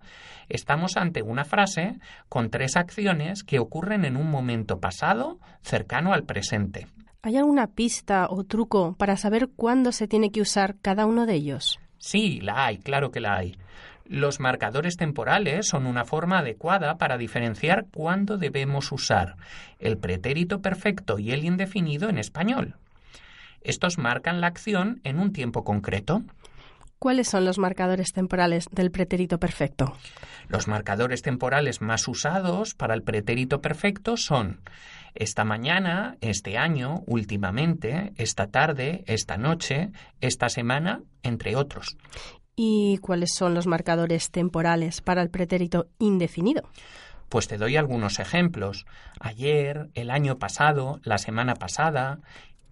estamos 0.48 0.96
ante 0.96 1.22
una 1.22 1.44
frase 1.44 1.98
con 2.28 2.50
tres 2.50 2.76
acciones 2.76 3.44
que 3.44 3.58
ocurren 3.58 4.04
en 4.04 4.16
un 4.16 4.30
momento 4.30 4.80
pasado 4.80 5.38
cercano 5.62 6.12
al 6.12 6.24
presente. 6.24 6.86
¿Hay 7.22 7.36
alguna 7.36 7.66
pista 7.66 8.28
o 8.30 8.44
truco 8.44 8.94
para 8.96 9.16
saber 9.16 9.48
cuándo 9.54 9.92
se 9.92 10.08
tiene 10.08 10.30
que 10.30 10.40
usar 10.40 10.76
cada 10.80 11.04
uno 11.04 11.26
de 11.26 11.34
ellos? 11.34 11.78
Sí, 11.98 12.40
la 12.40 12.66
hay, 12.66 12.78
claro 12.78 13.10
que 13.10 13.20
la 13.20 13.36
hay. 13.36 13.56
Los 14.08 14.40
marcadores 14.40 14.96
temporales 14.96 15.68
son 15.68 15.86
una 15.86 16.06
forma 16.06 16.38
adecuada 16.38 16.96
para 16.96 17.18
diferenciar 17.18 17.84
cuándo 17.92 18.38
debemos 18.38 18.90
usar 18.90 19.36
el 19.78 19.98
pretérito 19.98 20.62
perfecto 20.62 21.18
y 21.18 21.32
el 21.32 21.44
indefinido 21.44 22.08
en 22.08 22.16
español. 22.16 22.76
Estos 23.60 23.98
marcan 23.98 24.40
la 24.40 24.46
acción 24.46 25.02
en 25.04 25.18
un 25.18 25.34
tiempo 25.34 25.62
concreto. 25.62 26.22
¿Cuáles 26.98 27.28
son 27.28 27.44
los 27.44 27.58
marcadores 27.58 28.12
temporales 28.12 28.66
del 28.72 28.90
pretérito 28.90 29.38
perfecto? 29.38 29.94
Los 30.48 30.68
marcadores 30.68 31.20
temporales 31.20 31.82
más 31.82 32.08
usados 32.08 32.74
para 32.74 32.94
el 32.94 33.02
pretérito 33.02 33.60
perfecto 33.60 34.16
son 34.16 34.60
esta 35.14 35.44
mañana, 35.44 36.16
este 36.20 36.56
año, 36.56 37.02
últimamente, 37.06 38.12
esta 38.16 38.46
tarde, 38.46 39.04
esta 39.06 39.36
noche, 39.36 39.90
esta 40.20 40.48
semana, 40.48 41.02
entre 41.22 41.56
otros. 41.56 41.96
¿Y 42.60 42.98
cuáles 42.98 43.34
son 43.34 43.54
los 43.54 43.68
marcadores 43.68 44.32
temporales 44.32 45.00
para 45.00 45.22
el 45.22 45.30
pretérito 45.30 45.86
indefinido? 46.00 46.64
Pues 47.28 47.46
te 47.46 47.56
doy 47.56 47.76
algunos 47.76 48.18
ejemplos. 48.18 48.84
Ayer, 49.20 49.90
el 49.94 50.10
año 50.10 50.38
pasado, 50.38 50.98
la 51.04 51.18
semana 51.18 51.54
pasada, 51.54 52.18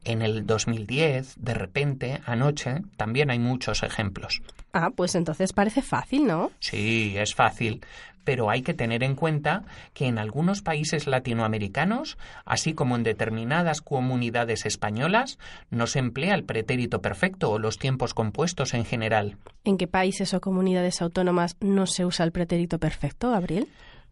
en 0.02 0.22
el 0.22 0.44
2010, 0.44 1.36
de 1.38 1.54
repente, 1.54 2.20
anoche, 2.26 2.82
también 2.96 3.30
hay 3.30 3.38
muchos 3.38 3.84
ejemplos. 3.84 4.42
Ah, 4.78 4.90
pues 4.94 5.14
entonces 5.14 5.54
parece 5.54 5.80
fácil, 5.80 6.26
¿no? 6.26 6.50
Sí, 6.60 7.14
es 7.16 7.34
fácil, 7.34 7.80
pero 8.24 8.50
hay 8.50 8.60
que 8.60 8.74
tener 8.74 9.02
en 9.02 9.14
cuenta 9.14 9.64
que 9.94 10.06
en 10.06 10.18
algunos 10.18 10.60
países 10.60 11.06
latinoamericanos, 11.06 12.18
así 12.44 12.74
como 12.74 12.94
en 12.94 13.02
determinadas 13.02 13.80
comunidades 13.80 14.66
españolas, 14.66 15.38
no 15.70 15.86
se 15.86 16.00
emplea 16.00 16.34
el 16.34 16.44
pretérito 16.44 17.00
perfecto 17.00 17.52
o 17.52 17.58
los 17.58 17.78
tiempos 17.78 18.12
compuestos 18.12 18.74
en 18.74 18.84
general. 18.84 19.38
¿En 19.64 19.78
qué 19.78 19.86
países 19.86 20.34
o 20.34 20.42
comunidades 20.42 21.00
autónomas 21.00 21.56
no 21.60 21.86
se 21.86 22.04
usa 22.04 22.26
el 22.26 22.32
pretérito 22.32 22.78
perfecto, 22.78 23.30
Gabriel? 23.30 23.68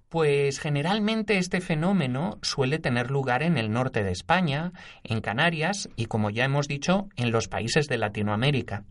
Pues 0.09 0.61
generalmente 0.61 1.37
este 1.37 1.61
fenómeno 1.61 2.39
suele 2.41 2.79
tener 2.79 3.11
lugar 3.11 3.43
en 3.43 3.59
el 3.59 3.71
norte 3.71 4.03
de 4.03 4.13
España, 4.13 4.73
en 5.03 5.21
Canarias 5.21 5.91
y, 5.95 6.07
como 6.07 6.31
ya 6.31 6.47
hemos 6.47 6.69
dicho, 6.69 7.09
en 7.17 7.33
los 7.33 7.49
países 7.49 7.87
de 7.87 7.99
Latinoamérica. 7.99 8.85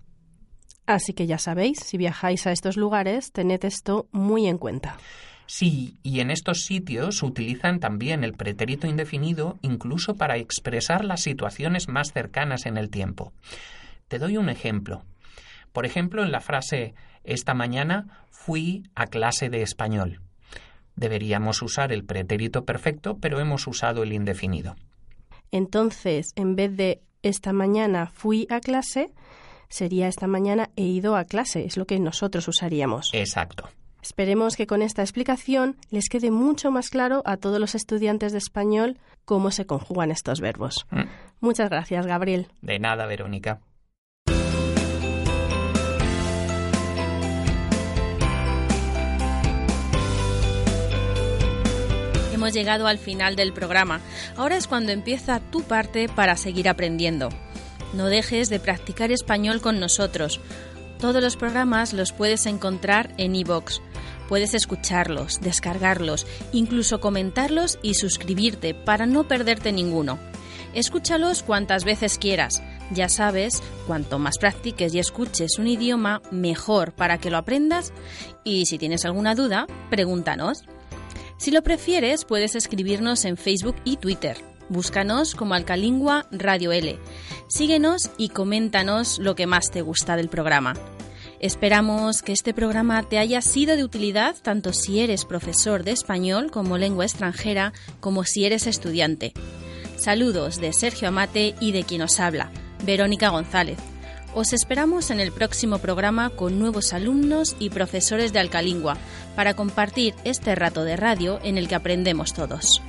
Así 0.85 1.13
que 1.13 1.27
ya 1.27 1.37
sabéis, 1.37 1.79
si 1.79 1.97
viajáis 1.97 2.45
a 2.45 2.51
estos 2.51 2.77
lugares, 2.77 3.31
tened 3.31 3.63
esto 3.63 4.07
muy 4.11 4.47
en 4.47 4.57
cuenta. 4.57 4.97
Sí, 5.45 5.97
y 6.03 6.19
en 6.19 6.31
estos 6.31 6.63
sitios 6.63 7.21
utilizan 7.21 7.79
también 7.79 8.23
el 8.23 8.33
pretérito 8.33 8.87
indefinido 8.87 9.57
incluso 9.61 10.15
para 10.15 10.37
expresar 10.37 11.05
las 11.05 11.21
situaciones 11.21 11.87
más 11.87 12.11
cercanas 12.11 12.65
en 12.65 12.77
el 12.77 12.89
tiempo. 12.89 13.33
Te 14.07 14.19
doy 14.19 14.37
un 14.37 14.49
ejemplo. 14.49 15.03
Por 15.71 15.85
ejemplo, 15.85 16.23
en 16.23 16.31
la 16.31 16.39
frase 16.39 16.93
esta 17.23 17.53
mañana 17.53 18.25
fui 18.29 18.83
a 18.95 19.07
clase 19.07 19.49
de 19.49 19.61
español. 19.61 20.21
Deberíamos 20.95 21.61
usar 21.61 21.91
el 21.91 22.03
pretérito 22.03 22.65
perfecto, 22.65 23.17
pero 23.19 23.39
hemos 23.39 23.65
usado 23.67 24.03
el 24.03 24.13
indefinido. 24.13 24.75
Entonces, 25.51 26.31
en 26.35 26.55
vez 26.55 26.75
de 26.75 27.01
esta 27.21 27.53
mañana 27.53 28.07
fui 28.07 28.47
a 28.49 28.59
clase, 28.59 29.11
sería 29.73 30.07
esta 30.07 30.27
mañana 30.27 30.69
he 30.75 30.83
ido 30.83 31.15
a 31.15 31.25
clase, 31.25 31.65
es 31.65 31.77
lo 31.77 31.85
que 31.85 31.99
nosotros 31.99 32.47
usaríamos. 32.47 33.09
Exacto. 33.13 33.67
Esperemos 34.03 34.55
que 34.55 34.67
con 34.67 34.83
esta 34.83 35.01
explicación 35.01 35.77
les 35.89 36.09
quede 36.09 36.29
mucho 36.29 36.69
más 36.69 36.89
claro 36.89 37.23
a 37.25 37.37
todos 37.37 37.59
los 37.59 37.73
estudiantes 37.73 38.33
de 38.33 38.37
español 38.37 38.99
cómo 39.25 39.49
se 39.49 39.65
conjugan 39.65 40.11
estos 40.11 40.41
verbos. 40.41 40.85
Mm. 40.91 41.03
Muchas 41.39 41.69
gracias, 41.69 42.05
Gabriel. 42.05 42.47
De 42.61 42.77
nada, 42.77 43.07
Verónica. 43.07 43.61
Hemos 52.33 52.53
llegado 52.53 52.87
al 52.87 52.99
final 52.99 53.35
del 53.35 53.53
programa. 53.53 54.01
Ahora 54.37 54.57
es 54.57 54.67
cuando 54.67 54.91
empieza 54.91 55.39
tu 55.39 55.63
parte 55.63 56.09
para 56.09 56.35
seguir 56.35 56.69
aprendiendo. 56.69 57.29
No 57.93 58.07
dejes 58.07 58.49
de 58.49 58.59
practicar 58.59 59.11
español 59.11 59.61
con 59.61 59.79
nosotros. 59.79 60.39
Todos 60.99 61.21
los 61.21 61.35
programas 61.35 61.93
los 61.93 62.11
puedes 62.11 62.45
encontrar 62.45 63.13
en 63.17 63.35
iVoox. 63.35 63.79
Puedes 64.27 64.53
escucharlos, 64.53 65.41
descargarlos, 65.41 66.25
incluso 66.51 66.99
comentarlos 66.99 67.77
y 67.81 67.95
suscribirte 67.95 68.73
para 68.73 69.05
no 69.05 69.27
perderte 69.27 69.71
ninguno. 69.71 70.17
Escúchalos 70.73 71.43
cuantas 71.43 71.83
veces 71.83 72.17
quieras. 72.17 72.63
Ya 72.91 73.09
sabes, 73.09 73.61
cuanto 73.85 74.17
más 74.17 74.37
practiques 74.39 74.93
y 74.95 74.99
escuches 74.99 75.59
un 75.59 75.67
idioma, 75.67 76.21
mejor 76.31 76.93
para 76.93 77.19
que 77.19 77.29
lo 77.29 77.37
aprendas. 77.37 77.93
Y 78.43 78.65
si 78.65 78.77
tienes 78.77 79.05
alguna 79.05 79.35
duda, 79.35 79.67
pregúntanos. 79.89 80.63
Si 81.37 81.51
lo 81.51 81.61
prefieres, 81.61 82.25
puedes 82.25 82.55
escribirnos 82.55 83.25
en 83.25 83.37
Facebook 83.37 83.75
y 83.83 83.97
Twitter. 83.97 84.52
Búscanos 84.69 85.35
como 85.35 85.53
Alcalingua 85.53 86.27
Radio 86.31 86.71
L. 86.71 86.97
Síguenos 87.47 88.09
y 88.17 88.29
coméntanos 88.29 89.19
lo 89.19 89.35
que 89.35 89.47
más 89.47 89.71
te 89.71 89.81
gusta 89.81 90.15
del 90.15 90.29
programa. 90.29 90.73
Esperamos 91.39 92.21
que 92.21 92.31
este 92.31 92.53
programa 92.53 93.03
te 93.03 93.17
haya 93.17 93.41
sido 93.41 93.75
de 93.75 93.83
utilidad 93.83 94.35
tanto 94.41 94.71
si 94.71 95.01
eres 95.01 95.25
profesor 95.25 95.83
de 95.83 95.91
español 95.91 96.51
como 96.51 96.77
lengua 96.77 97.03
extranjera 97.03 97.73
como 97.99 98.23
si 98.23 98.45
eres 98.45 98.65
estudiante. 98.65 99.33
Saludos 99.97 100.61
de 100.61 100.71
Sergio 100.71 101.09
Amate 101.09 101.55
y 101.59 101.73
de 101.73 101.83
quien 101.83 102.01
os 102.01 102.19
habla, 102.19 102.49
Verónica 102.85 103.29
González. 103.29 103.77
Os 104.35 104.51
esperamos 104.53 105.11
en 105.11 105.19
el 105.19 105.31
próximo 105.31 105.77
programa 105.77 106.29
con 106.31 106.59
nuevos 106.59 106.93
alumnos 106.93 107.55
y 107.59 107.69
profesores 107.69 108.33
de 108.33 108.39
Alcalingua 108.39 108.97
para 109.35 109.53
compartir 109.53 110.15
este 110.23 110.55
rato 110.55 110.83
de 110.83 110.95
radio 110.95 111.39
en 111.43 111.57
el 111.57 111.67
que 111.67 111.75
aprendemos 111.75 112.33
todos. 112.33 112.81